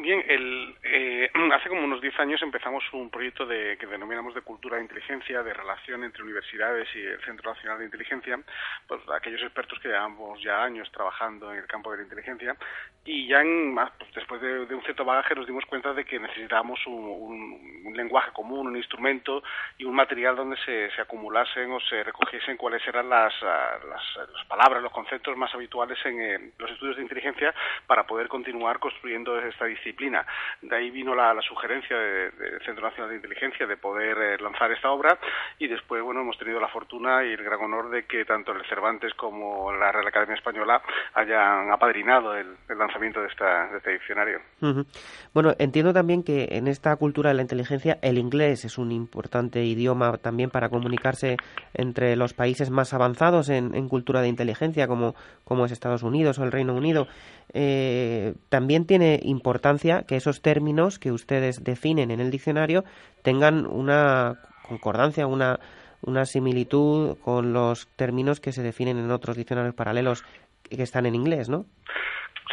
Bien, 0.00 0.24
el, 0.28 0.76
eh, 0.84 1.30
hace 1.52 1.68
como 1.68 1.82
unos 1.82 2.00
10 2.00 2.20
años 2.20 2.40
empezamos 2.42 2.84
un 2.92 3.10
proyecto 3.10 3.44
de, 3.46 3.76
que 3.78 3.86
denominamos 3.86 4.34
de 4.34 4.42
cultura 4.42 4.76
de 4.76 4.82
inteligencia, 4.82 5.42
de 5.42 5.52
relación 5.52 6.04
entre 6.04 6.22
universidades 6.22 6.88
y 6.94 7.00
el 7.00 7.20
Centro 7.24 7.52
Nacional 7.52 7.78
de 7.78 7.86
Inteligencia, 7.86 8.38
pues 8.86 9.00
aquellos 9.10 9.42
expertos 9.42 9.78
que 9.80 9.88
llevamos 9.88 10.40
ya 10.40 10.62
años 10.62 10.88
trabajando 10.92 11.52
en 11.52 11.58
el 11.58 11.66
campo 11.66 11.90
de 11.90 11.98
la 11.98 12.02
inteligencia 12.04 12.56
y 13.04 13.26
ya 13.26 13.40
en, 13.40 13.74
pues, 13.74 14.14
después 14.14 14.40
de, 14.40 14.72
un 14.72 14.82
cierto 14.82 15.04
bagaje 15.04 15.34
nos 15.34 15.46
dimos 15.46 15.64
cuenta 15.64 15.92
de 15.92 16.04
que 16.04 16.20
necesitábamos 16.20 16.78
un, 16.86 17.92
lenguaje 17.94 18.30
común, 18.32 18.68
un 18.68 18.76
instrumento 18.76 19.42
y 19.78 19.84
un 19.84 19.94
material 19.94 20.36
donde 20.36 20.56
se, 20.58 20.90
se 20.90 21.00
acumulasen 21.00 21.72
o 21.72 21.80
se 21.80 22.04
recogiesen 22.04 22.56
cuáles 22.56 22.86
eran 22.86 23.08
las, 23.08 23.32
las, 23.42 24.16
las, 24.16 24.46
palabras, 24.46 24.82
los 24.82 24.92
conceptos 24.92 25.36
más 25.36 25.52
habituales 25.52 25.98
en 26.04 26.52
los 26.58 26.70
estudios 26.70 26.96
de 26.96 27.02
inteligencia 27.02 27.52
para 27.86 28.06
poder 28.06 28.28
continuar 28.28 28.78
construyendo 28.78 29.36
esta 29.40 29.64
disciplina 29.64 29.87
disciplina. 29.88 30.24
De 30.62 30.76
ahí 30.76 30.90
vino 30.90 31.14
la, 31.14 31.34
sugerencia 31.40 31.96
del 31.96 32.60
Centro 32.64 32.84
Nacional 32.84 33.10
de 33.10 33.16
Inteligencia 33.16 33.66
de 33.66 33.76
poder 33.76 34.18
eh, 34.18 34.38
lanzar 34.42 34.70
esta 34.72 34.90
obra 34.90 35.18
y 35.58 35.66
después, 35.66 36.02
bueno, 36.02 36.20
hemos 36.20 36.36
tenido 36.36 36.60
la 36.60 36.68
fortuna 36.68 37.24
y 37.24 37.32
el 37.32 37.42
gran 37.42 37.60
honor 37.60 37.90
de 37.90 38.04
que 38.04 38.24
tanto 38.24 38.52
el 38.52 38.64
Cervantes 38.66 39.14
como 39.14 39.72
la 39.72 39.90
Real 39.90 40.06
Academia 40.06 40.34
Española 40.34 40.82
hayan 41.14 41.70
apadrinado 41.72 42.34
el, 42.36 42.56
lanzamiento 42.68 43.20
de, 43.20 43.28
esta, 43.28 43.76
este 43.76 43.92
diccionario. 43.92 44.40
Bueno, 45.32 45.54
entiendo 45.58 45.92
también 45.92 46.22
que 46.22 46.48
en 46.50 46.68
esta 46.68 46.94
cultura 46.96 47.30
de 47.30 47.36
la 47.36 47.42
inteligencia 47.42 47.98
el 48.02 48.18
inglés 48.18 48.64
es 48.64 48.76
un 48.76 48.92
importante 48.92 49.62
idioma 49.64 50.18
también 50.18 50.50
para 50.50 50.68
comunicarse 50.68 51.36
entre 51.72 52.16
los 52.16 52.34
países 52.34 52.70
más 52.70 52.92
avanzados 52.92 53.48
en, 53.48 53.74
en 53.74 53.88
cultura 53.88 54.20
de 54.20 54.28
inteligencia 54.28 54.86
como, 54.86 55.14
como 55.44 55.64
es 55.64 55.72
Estados 55.72 56.02
Unidos 56.02 56.38
o 56.38 56.44
el 56.44 56.52
Reino 56.52 56.74
Unido. 56.74 57.06
Eh, 57.54 58.34
también 58.48 58.84
tiene 58.84 59.20
importancia 59.22 60.02
que 60.02 60.16
esos 60.16 60.42
términos 60.42 60.98
que 60.98 61.12
ustedes 61.12 61.64
definen 61.64 62.10
en 62.10 62.20
el 62.20 62.30
diccionario 62.30 62.84
tengan 63.22 63.66
una 63.66 64.40
concordancia, 64.68 65.26
una, 65.26 65.60
una 66.02 66.26
similitud 66.26 67.16
con 67.18 67.52
los 67.52 67.88
términos 67.96 68.40
que 68.40 68.52
se 68.52 68.62
definen 68.62 68.98
en 68.98 69.10
otros 69.10 69.36
diccionarios 69.36 69.74
paralelos 69.74 70.24
que 70.62 70.82
están 70.82 71.06
en 71.06 71.14
inglés, 71.14 71.48
¿no? 71.48 71.64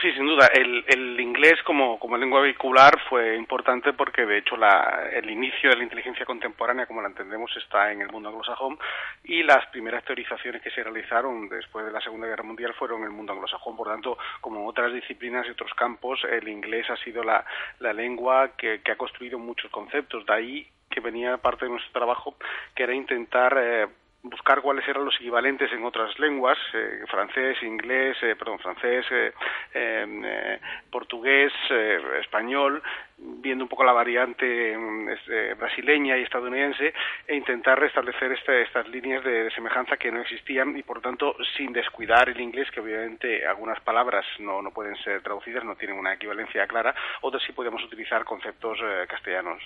Sí, 0.01 0.11
sin 0.11 0.25
duda. 0.25 0.47
El, 0.47 0.83
el 0.87 1.19
inglés 1.21 1.55
como, 1.63 1.97
como 1.99 2.17
lengua 2.17 2.41
vehicular 2.41 2.99
fue 3.07 3.37
importante 3.37 3.93
porque, 3.93 4.25
de 4.25 4.39
hecho, 4.39 4.57
la, 4.57 5.09
el 5.13 5.29
inicio 5.29 5.69
de 5.69 5.77
la 5.77 5.83
inteligencia 5.83 6.25
contemporánea, 6.25 6.85
como 6.85 7.01
la 7.01 7.07
entendemos, 7.07 7.55
está 7.55 7.91
en 7.93 8.01
el 8.01 8.09
mundo 8.11 8.27
anglosajón 8.27 8.77
y 9.23 9.41
las 9.43 9.65
primeras 9.67 10.03
teorizaciones 10.03 10.61
que 10.61 10.69
se 10.71 10.83
realizaron 10.83 11.47
después 11.47 11.85
de 11.85 11.93
la 11.93 12.01
Segunda 12.01 12.27
Guerra 12.27 12.43
Mundial 12.43 12.73
fueron 12.73 12.99
en 12.99 13.05
el 13.05 13.11
mundo 13.11 13.31
anglosajón. 13.31 13.77
Por 13.77 13.87
tanto, 13.87 14.17
como 14.41 14.67
otras 14.67 14.93
disciplinas 14.93 15.47
y 15.47 15.51
otros 15.51 15.73
campos, 15.75 16.19
el 16.29 16.47
inglés 16.49 16.89
ha 16.89 16.97
sido 16.97 17.23
la, 17.23 17.45
la 17.79 17.93
lengua 17.93 18.51
que, 18.57 18.81
que 18.81 18.91
ha 18.91 18.97
construido 18.97 19.39
muchos 19.39 19.71
conceptos. 19.71 20.25
De 20.25 20.33
ahí 20.33 20.67
que 20.89 20.99
venía 20.99 21.37
parte 21.37 21.65
de 21.65 21.71
nuestro 21.71 21.93
trabajo, 21.93 22.35
que 22.75 22.83
era 22.83 22.93
intentar 22.93 23.57
eh, 23.57 23.87
buscar 24.29 24.61
cuáles 24.61 24.87
eran 24.87 25.05
los 25.05 25.15
equivalentes 25.15 25.71
en 25.71 25.83
otras 25.83 26.17
lenguas, 26.19 26.57
eh, 26.73 27.03
francés, 27.07 27.61
inglés, 27.63 28.17
eh, 28.21 28.35
perdón, 28.35 28.59
francés, 28.59 29.05
eh, 29.11 29.33
em, 29.73 30.23
eh 30.25 30.59
portugués, 30.89 31.51
eh, 31.69 31.99
español, 32.21 32.81
viendo 33.17 33.63
un 33.63 33.69
poco 33.69 33.83
la 33.83 33.93
variante 33.93 34.77
mm, 34.77 35.09
este, 35.09 35.53
brasileña 35.53 36.17
y 36.17 36.23
estadounidense 36.23 36.93
e 37.27 37.35
intentar 37.35 37.79
restablecer 37.79 38.31
este, 38.31 38.63
estas 38.63 38.87
líneas 38.89 39.23
de, 39.23 39.45
de, 39.45 39.51
semejanza 39.51 39.97
que 39.97 40.11
no 40.11 40.21
existían 40.21 40.77
y 40.77 40.83
por 40.83 41.01
tanto 41.01 41.35
sin 41.55 41.71
descuidar 41.71 42.29
el 42.29 42.39
inglés 42.41 42.69
que 42.71 42.81
obviamente 42.81 43.45
algunas 43.45 43.79
palabras 43.81 44.25
no, 44.39 44.61
no 44.61 44.71
pueden 44.71 44.95
ser 44.97 45.21
traducidas, 45.21 45.63
no 45.63 45.75
tienen 45.75 45.97
una 45.97 46.13
equivalencia 46.13 46.67
clara, 46.67 46.93
otras 47.21 47.43
sí 47.43 47.53
podemos 47.53 47.83
utilizar 47.83 48.25
conceptos 48.25 48.79
eh, 48.81 49.05
castellanos. 49.07 49.61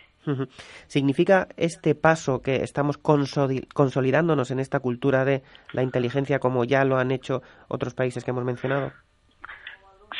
¿Significa 0.87 1.47
este 1.57 1.95
paso 1.95 2.41
que 2.41 2.57
estamos 2.57 2.97
consolidándonos 2.97 4.51
en 4.51 4.59
esta 4.59 4.79
cultura 4.79 5.25
de 5.25 5.41
la 5.73 5.81
inteligencia 5.81 6.39
como 6.39 6.65
ya 6.65 6.83
lo 6.83 6.97
han 6.97 7.11
hecho 7.11 7.41
otros 7.67 7.95
países 7.95 8.23
que 8.23 8.31
hemos 8.31 8.43
mencionado? 8.43 8.91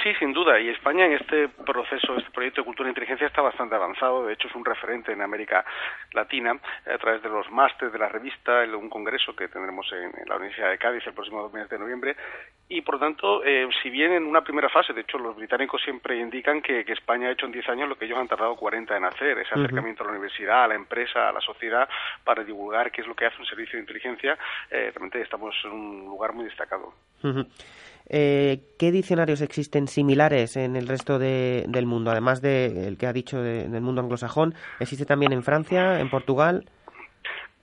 Sí, 0.03 0.13
sin 0.19 0.33
duda. 0.33 0.59
Y 0.59 0.69
España 0.69 1.05
en 1.05 1.13
este 1.13 1.49
proceso, 1.49 2.15
este 2.17 2.29
proyecto 2.31 2.61
de 2.61 2.65
cultura 2.65 2.87
e 2.87 2.91
inteligencia 2.91 3.27
está 3.27 3.41
bastante 3.41 3.75
avanzado. 3.75 4.25
De 4.25 4.33
hecho, 4.33 4.47
es 4.47 4.55
un 4.55 4.63
referente 4.63 5.11
en 5.11 5.21
América 5.21 5.65
Latina 6.13 6.57
a 6.85 6.97
través 6.97 7.21
de 7.23 7.29
los 7.29 7.49
másteres 7.51 7.91
de 7.91 7.99
la 7.99 8.07
revista, 8.07 8.63
un 8.77 8.89
congreso 8.89 9.35
que 9.35 9.47
tendremos 9.47 9.91
en, 9.91 10.11
la 10.27 10.35
Universidad 10.35 10.69
de 10.69 10.77
Cádiz 10.77 11.05
el 11.07 11.13
próximo 11.13 11.49
mes 11.49 11.67
de 11.69 11.79
noviembre. 11.79 12.15
Y, 12.69 12.81
por 12.81 12.99
tanto, 12.99 13.43
eh, 13.43 13.67
si 13.81 13.89
bien 13.89 14.11
en 14.11 14.25
una 14.25 14.41
primera 14.41 14.69
fase, 14.69 14.93
de 14.93 15.01
hecho, 15.01 15.17
los 15.17 15.35
británicos 15.35 15.81
siempre 15.81 16.17
indican 16.17 16.61
que, 16.61 16.85
que, 16.85 16.93
España 16.93 17.27
ha 17.27 17.31
hecho 17.31 17.47
en 17.47 17.51
10 17.51 17.67
años 17.69 17.89
lo 17.89 17.97
que 17.97 18.05
ellos 18.05 18.19
han 18.19 18.27
tardado 18.27 18.55
40 18.55 18.95
en 18.95 19.05
hacer, 19.05 19.39
ese 19.39 19.55
acercamiento 19.55 20.03
a 20.03 20.05
la 20.05 20.11
universidad, 20.11 20.65
a 20.65 20.67
la 20.67 20.75
empresa, 20.75 21.29
a 21.29 21.31
la 21.31 21.41
sociedad, 21.41 21.89
para 22.23 22.43
divulgar 22.43 22.91
qué 22.91 23.01
es 23.01 23.07
lo 23.07 23.15
que 23.15 23.25
hace 23.25 23.39
un 23.39 23.47
servicio 23.47 23.77
de 23.77 23.81
inteligencia, 23.81 24.37
eh, 24.69 24.91
realmente 24.93 25.19
estamos 25.21 25.55
en 25.63 25.71
un 25.71 26.05
lugar 26.05 26.33
muy 26.33 26.45
destacado. 26.45 26.93
Uh 27.23 27.27
-huh. 27.27 27.47
Eh, 28.09 28.63
¿Qué 28.77 28.91
diccionarios 28.91 29.41
existen 29.41 29.87
similares 29.87 30.57
en 30.57 30.75
el 30.75 30.87
resto 30.87 31.19
de, 31.19 31.65
del 31.67 31.85
mundo? 31.85 32.11
Además 32.11 32.41
del 32.41 32.73
de, 32.73 32.97
que 32.97 33.07
ha 33.07 33.13
dicho 33.13 33.41
de, 33.41 33.69
del 33.69 33.81
mundo 33.81 34.01
anglosajón, 34.01 34.55
¿existe 34.79 35.05
también 35.05 35.31
en 35.31 35.43
Francia, 35.43 35.99
en 35.99 36.09
Portugal? 36.09 36.65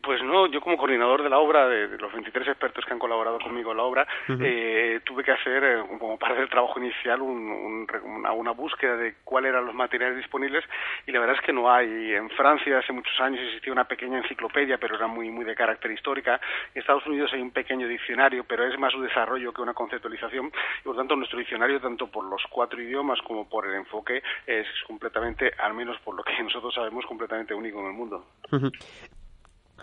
Pues 0.07 0.23
no, 0.23 0.47
yo 0.47 0.61
como 0.61 0.77
coordinador 0.77 1.25
de 1.25 1.29
la 1.29 1.41
obra, 1.41 1.69
de, 1.69 1.89
de 1.89 1.99
los 1.99 2.13
23 2.13 2.47
expertos 2.47 2.85
que 2.85 2.93
han 2.93 2.99
colaborado 3.01 3.41
conmigo 3.41 3.73
en 3.73 3.77
la 3.77 3.83
obra, 3.83 4.07
uh 4.29 4.33
-huh. 4.35 4.41
eh, 4.41 5.01
tuve 5.03 5.25
que 5.25 5.33
hacer, 5.33 5.65
eh, 5.65 5.83
como 5.99 6.17
parte 6.17 6.39
del 6.39 6.49
trabajo 6.49 6.79
inicial, 6.79 7.21
un, 7.21 7.51
un, 7.51 7.87
una, 8.05 8.31
una, 8.31 8.53
búsqueda 8.53 8.97
de 8.97 9.17
cuáles 9.25 9.51
eran 9.51 9.67
los 9.67 9.75
materiales 9.75 10.17
disponibles 10.17 10.65
y 11.09 11.11
la 11.11 11.19
verdad 11.19 11.35
es 11.35 11.43
que 11.43 11.53
no 11.53 11.69
hay. 11.69 12.15
En 12.15 12.31
Francia 12.31 12.79
hace 12.79 12.93
muchos 12.93 13.21
años 13.21 13.41
existía 13.41 13.73
una 13.73 13.89
pequeña 13.89 14.19
enciclopedia, 14.19 14.79
pero 14.79 14.95
era 14.95 15.09
muy, 15.09 15.29
muy 15.29 15.45
de 15.45 15.57
carácter 15.57 15.91
histórica. 15.91 16.41
En 16.73 16.83
Estados 16.83 17.05
Unidos 17.07 17.33
hay 17.33 17.41
un 17.43 17.51
pequeño 17.51 17.89
diccionario, 17.89 18.45
pero 18.45 18.65
es 18.65 18.79
más 18.79 18.95
un 18.95 19.03
desarrollo 19.03 19.53
que 19.53 19.61
una 19.63 19.75
conceptualización 19.75 20.53
y 20.81 20.85
por 20.85 20.95
tanto 20.95 21.17
nuestro 21.17 21.41
diccionario, 21.41 21.81
tanto 21.81 22.07
por 22.07 22.25
los 22.27 22.43
cuatro 22.49 22.81
idiomas 22.81 23.21
como 23.23 23.49
por 23.49 23.67
el 23.67 23.75
enfoque, 23.75 24.23
es 24.47 24.69
completamente, 24.87 25.51
al 25.59 25.75
menos 25.75 25.99
por 26.05 26.15
lo 26.15 26.23
que 26.23 26.33
nosotros 26.45 26.73
sabemos, 26.73 27.05
completamente 27.07 27.55
único 27.55 27.81
en 27.81 27.87
el 27.87 27.93
mundo. 27.93 28.25
Uh 28.53 28.59
-huh. 28.59 29.16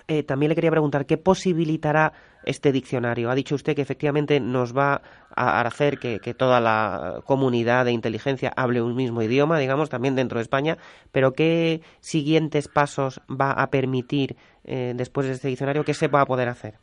Eh, 0.08 0.24
también 0.24 0.50
le 0.50 0.56
quería 0.56 0.72
preguntar 0.72 1.06
qué 1.06 1.18
posibilitará 1.18 2.14
este 2.46 2.72
diccionario. 2.72 3.30
Ha 3.30 3.36
dicho 3.36 3.56
usted 3.56 3.76
que 3.76 3.82
efectivamente 3.82 4.40
nos 4.40 4.76
va 4.76 5.02
a 5.36 5.62
hacer 5.62 5.98
que, 5.98 6.20
toda 6.34 6.60
la 6.60 7.22
comunidad 7.26 7.86
de 7.86 7.92
inteligencia 7.92 8.52
hable 8.56 8.82
un 8.82 8.96
mismo 8.96 9.22
idioma, 9.22 9.60
digamos, 9.60 9.90
también 9.90 10.16
dentro 10.16 10.40
de 10.40 10.44
España, 10.44 10.78
pero 11.12 11.34
qué 11.34 11.82
siguientes 12.02 12.68
pasos 12.68 13.22
va 13.30 13.52
a 13.52 13.70
permitir 13.70 14.36
eh, 14.66 14.94
después 14.96 15.28
de 15.28 15.34
este 15.34 15.48
diccionario, 15.48 15.86
qué 15.86 15.94
se 15.94 16.08
va 16.08 16.22
a 16.22 16.26
poder 16.26 16.50
hacer. 16.50 16.83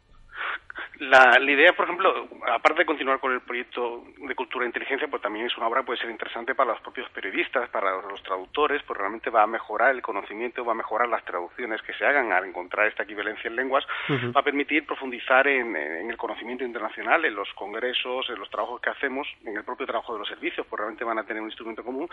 La, 1.01 1.39
la, 1.41 1.51
idea, 1.51 1.73
por 1.73 1.87
ejemplo, 1.87 2.29
aparte 2.47 2.81
de 2.81 2.85
continuar 2.85 3.21
con 3.21 3.33
el 3.33 3.41
proyecto 3.41 4.05
de 4.19 4.35
cultura 4.35 4.67
e 4.67 4.69
inteligencia, 4.69 5.09
pues 5.09 5.23
también 5.23 5.47
es 5.47 5.57
una 5.57 5.67
obra 5.67 5.83
puede 5.83 5.99
ser 5.99 6.11
interesante 6.11 6.55
para 6.55 6.73
los 6.73 6.81
propios 6.83 7.09
periodistas, 7.09 7.71
para 7.71 8.03
los 8.03 8.23
traductores, 8.23 8.83
pues 8.83 8.99
realmente 8.99 9.31
va 9.31 9.45
a 9.45 9.47
mejorar 9.47 9.95
el 9.95 10.03
conocimiento, 10.03 10.63
va 10.63 10.73
a 10.73 10.75
mejorar 10.75 11.09
las 11.09 11.25
traducciones 11.25 11.81
que 11.81 11.95
se 11.95 12.05
hagan 12.05 12.33
al 12.33 12.45
encontrar 12.45 12.87
esta 12.87 13.05
equivalencia 13.05 13.49
en 13.49 13.57
lenguas, 13.57 13.83
uh 14.11 14.13
-huh. 14.13 14.37
va 14.37 14.41
a 14.41 14.45
permitir 14.45 14.85
profundizar 14.85 15.49
en, 15.49 15.75
en, 15.75 16.11
el 16.11 16.19
conocimiento 16.19 16.65
internacional, 16.65 17.25
en 17.25 17.35
los 17.35 17.49
congresos, 17.55 18.29
en 18.29 18.39
los 18.39 18.51
trabajos 18.51 18.83
que 18.83 18.91
hacemos, 18.91 19.27
en 19.47 19.57
el 19.57 19.65
propio 19.65 19.87
trabajo 19.87 20.13
de 20.13 20.19
los 20.19 20.29
servicios, 20.29 20.67
pues 20.67 20.81
realmente 20.81 21.03
van 21.03 21.19
a 21.19 21.25
tener 21.25 21.43
un 21.43 21.49
instrumento 21.49 21.83
común. 21.83 22.11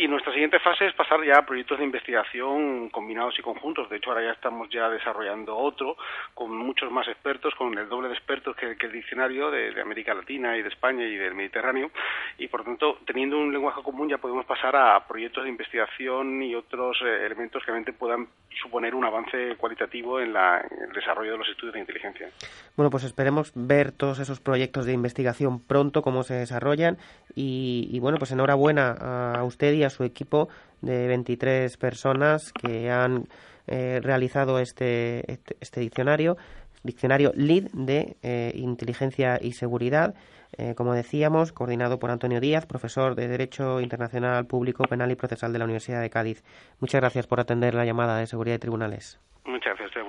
Y 0.00 0.08
nuestra 0.08 0.32
siguiente 0.32 0.58
fase 0.60 0.86
es 0.86 0.94
pasar 0.94 1.22
ya 1.26 1.36
a 1.36 1.44
proyectos 1.44 1.78
de 1.78 1.84
investigación 1.84 2.88
combinados 2.88 3.38
y 3.38 3.42
conjuntos. 3.42 3.90
De 3.90 3.98
hecho, 3.98 4.08
ahora 4.08 4.24
ya 4.24 4.30
estamos 4.30 4.70
ya 4.70 4.88
desarrollando 4.88 5.54
otro 5.54 5.98
con 6.32 6.56
muchos 6.56 6.90
más 6.90 7.06
expertos, 7.06 7.54
con 7.54 7.76
el 7.76 7.86
doble 7.86 8.08
de 8.08 8.14
expertos 8.14 8.56
que, 8.56 8.78
el 8.80 8.92
diccionario 8.92 9.50
de, 9.50 9.78
América 9.78 10.14
Latina 10.14 10.56
y 10.56 10.62
de 10.62 10.70
España 10.70 11.04
y 11.04 11.16
del 11.16 11.34
Mediterráneo 11.34 11.90
y 12.38 12.48
por 12.48 12.64
tanto 12.64 12.96
teniendo 13.04 13.36
un 13.36 13.52
lenguaje 13.52 13.82
común 13.82 14.08
ya 14.08 14.16
podemos 14.16 14.46
pasar 14.46 14.74
a 14.74 15.06
proyectos 15.06 15.44
de 15.44 15.50
investigación 15.50 16.42
y 16.42 16.54
otros 16.54 16.96
eh, 17.04 17.26
elementos 17.26 17.62
que 17.62 17.66
realmente 17.66 17.92
puedan 17.92 18.26
suponer 18.62 18.94
un 18.94 19.04
avance 19.04 19.54
cualitativo 19.56 20.18
en, 20.18 20.32
la, 20.32 20.60
el 20.60 20.92
desarrollo 20.94 21.32
de 21.32 21.38
los 21.38 21.48
estudios 21.48 21.74
de 21.74 21.80
inteligencia. 21.80 22.30
Bueno, 22.74 22.88
pues 22.88 23.04
esperemos 23.04 23.52
ver 23.54 23.92
todos 23.92 24.18
esos 24.18 24.40
proyectos 24.40 24.86
de 24.86 24.94
investigación 24.94 25.62
pronto, 25.62 26.00
cómo 26.00 26.22
se 26.22 26.34
desarrollan 26.34 26.96
y, 27.34 27.88
y 27.92 28.00
bueno, 28.00 28.16
pues 28.16 28.32
enhorabuena 28.32 28.92
a 29.34 29.44
usted 29.44 29.74
y 29.74 29.84
a 29.84 29.89
su 29.90 30.04
equipo 30.04 30.48
de 30.80 31.06
23 31.08 31.76
personas 31.76 32.52
que 32.52 32.90
han 32.90 33.24
eh, 33.66 34.00
realizado 34.02 34.58
este, 34.58 35.30
este, 35.30 35.56
este 35.60 35.80
diccionario 35.80 36.36
diccionario 36.82 37.32
LID 37.34 37.68
de 37.72 38.16
eh, 38.22 38.52
Inteligencia 38.54 39.38
y 39.40 39.52
Seguridad, 39.52 40.14
eh, 40.56 40.74
como 40.74 40.94
decíamos, 40.94 41.52
coordinado 41.52 41.98
por 41.98 42.10
Antonio 42.10 42.40
Díaz, 42.40 42.66
profesor 42.66 43.14
de 43.14 43.28
Derecho 43.28 43.80
Internacional 43.80 44.46
Público, 44.46 44.84
Penal 44.84 45.10
y 45.10 45.16
Procesal 45.16 45.52
de 45.52 45.58
la 45.58 45.64
Universidad 45.64 46.00
de 46.00 46.10
Cádiz. 46.10 46.42
Muchas 46.80 47.00
gracias 47.00 47.26
por 47.26 47.40
atender 47.40 47.74
la 47.74 47.84
llamada 47.84 48.18
de 48.18 48.26
Seguridad 48.26 48.56
y 48.56 48.60
Tribunales. 48.60 49.20
Muchas 49.44 49.78
gracias, 49.78 50.06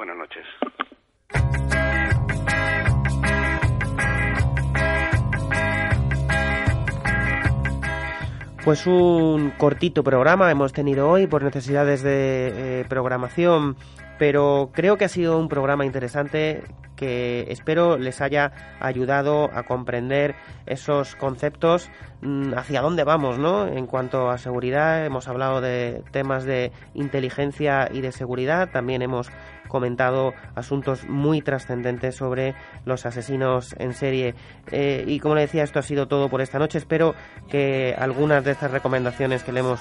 Pues 8.63 8.86
un 8.86 9.52
cortito 9.58 10.04
programa 10.04 10.52
hemos 10.52 10.71
tenido 10.71 11.10
hoy 11.10 11.26
por 11.26 11.41
necesidades 11.41 12.04
de 12.04 12.82
eh, 12.82 12.86
programación 12.88 13.76
pero 14.21 14.69
creo 14.71 15.00
que 15.00 15.06
ha 15.06 15.10
sido 15.10 15.39
un 15.39 15.50
programa 15.50 15.84
interesante 15.84 16.62
que 16.95 17.47
espero 17.50 17.97
les 17.97 18.21
haya 18.21 18.52
ayudado 18.80 19.50
a 19.52 19.63
comprender 19.63 20.36
esos 20.67 21.15
conceptos 21.15 21.89
mmm, 22.21 22.54
hacia 22.54 22.82
dónde 22.82 23.04
vamos, 23.04 23.39
¿no? 23.39 23.67
En 23.67 23.88
cuanto 23.88 24.30
a 24.30 24.38
seguridad, 24.38 25.04
hemos 25.08 25.28
hablado 25.28 25.60
de 25.60 26.04
temas 26.12 26.43
de 26.43 26.71
inteligencia 26.93 27.89
y 27.91 28.02
de 28.02 28.12
seguridad, 28.12 28.69
también 28.69 29.02
hemos 29.02 29.32
comentado 29.71 30.34
asuntos 30.53 31.07
muy 31.07 31.41
trascendentes 31.41 32.15
sobre 32.15 32.53
los 32.86 33.05
asesinos 33.05 33.73
en 33.79 33.93
serie. 33.93 34.36
Eh, 34.71 35.03
y 35.07 35.19
como 35.19 35.36
le 35.36 35.41
decía, 35.41 35.63
esto 35.63 35.79
ha 35.79 35.84
sido 35.84 36.07
todo 36.07 36.29
por 36.29 36.41
esta 36.41 36.60
noche. 36.60 36.77
Espero 36.77 37.15
que 37.49 37.95
algunas 37.97 38.43
de 38.43 38.51
estas 38.51 38.71
recomendaciones 38.71 39.43
que 39.43 39.51
le 39.51 39.62
hemos 39.62 39.79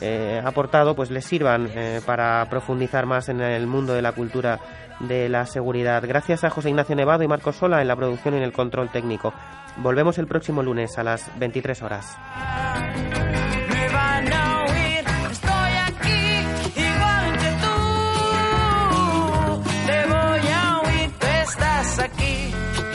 eh, 0.00 0.40
aportado 0.42 0.94
pues 0.94 1.10
les 1.10 1.24
sirvan 1.24 1.68
eh, 1.74 2.00
para 2.06 2.46
profundizar 2.48 3.06
más 3.06 3.28
en 3.28 3.40
el 3.40 3.66
mundo 3.66 3.92
de 3.92 4.02
la 4.02 4.12
cultura 4.12 4.60
de 5.00 5.28
la 5.28 5.44
seguridad. 5.46 6.02
Gracias 6.06 6.44
a 6.44 6.50
José 6.50 6.70
Ignacio 6.70 6.94
Nevado 6.94 7.24
y 7.24 7.28
Marcos 7.28 7.56
Sola 7.56 7.82
en 7.82 7.88
la 7.88 7.96
producción 7.96 8.34
y 8.34 8.36
en 8.38 8.44
el 8.44 8.52
control 8.52 8.90
técnico. 8.90 9.34
Volvemos 9.78 10.18
el 10.18 10.28
próximo 10.28 10.62
lunes 10.62 10.96
a 10.98 11.02
las 11.02 11.28
23 11.38 11.82
horas. 11.82 12.16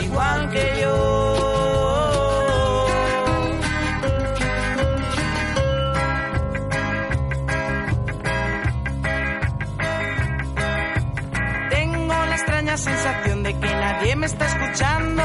Igual 0.03 0.49
que 0.49 0.81
yo. 0.81 1.35
Tengo 11.69 12.13
la 12.25 12.35
extraña 12.35 12.77
sensación 12.77 13.43
de 13.43 13.59
que 13.59 13.67
nadie 13.67 14.15
me 14.15 14.25
está 14.25 14.45
escuchando. 14.47 15.23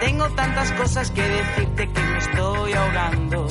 Tengo 0.00 0.28
tantas 0.30 0.72
cosas 0.72 1.10
que 1.10 1.22
decirte 1.22 1.88
que 1.88 2.00
me 2.00 2.18
estoy 2.18 2.72
ahogando. 2.74 3.48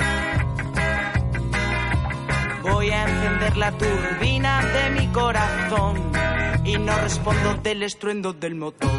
Voy 2.62 2.92
a 2.92 3.04
encender 3.04 3.58
la 3.58 3.72
turbina 3.72 4.62
de 4.62 4.90
mi 4.92 5.08
corazón 5.08 6.15
y 6.66 6.78
no 6.78 6.98
respondo 6.98 7.56
del 7.62 7.84
estruendo 7.84 8.34
del 8.34 8.56
motor. 8.56 8.90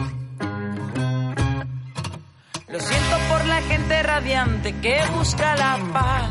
Lo 2.69 2.81
siento 2.81 3.19
por 3.29 3.45
la 3.47 3.61
gente 3.63 4.03
radiante 4.03 4.75
que 4.81 5.01
busca 5.17 5.57
la 5.57 5.79
paz. 5.93 6.31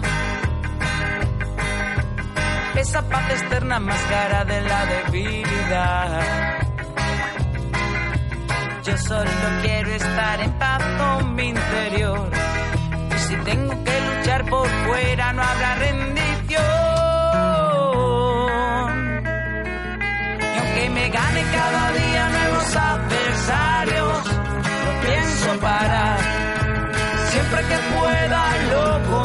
Esa 2.75 3.01
paz 3.07 3.31
externa 3.31 3.79
más 3.79 4.01
cara 4.03 4.45
de 4.45 4.61
la 4.61 4.85
debilidad. 4.85 6.21
Yo 8.83 8.97
solo 8.97 9.31
quiero 9.61 9.89
estar 9.91 10.41
en 10.41 10.51
paz 10.53 10.83
con 10.97 11.35
mi 11.35 11.49
interior. 11.49 12.29
Y 13.15 13.19
si 13.19 13.35
tengo 13.37 13.83
que 13.83 14.01
luchar 14.01 14.45
por 14.49 14.67
fuera, 14.67 15.33
no 15.33 15.41
habrá 15.41 15.75
rendición. 15.75 16.24
Cada 21.53 21.91
día 21.91 22.29
nuevos 22.29 22.75
adversarios, 22.75 24.25
no 24.86 24.91
pienso 25.05 25.60
parar. 25.62 26.19
Siempre 27.31 27.62
que 27.69 27.77
pueda, 27.95 28.41
lo 28.71 29.24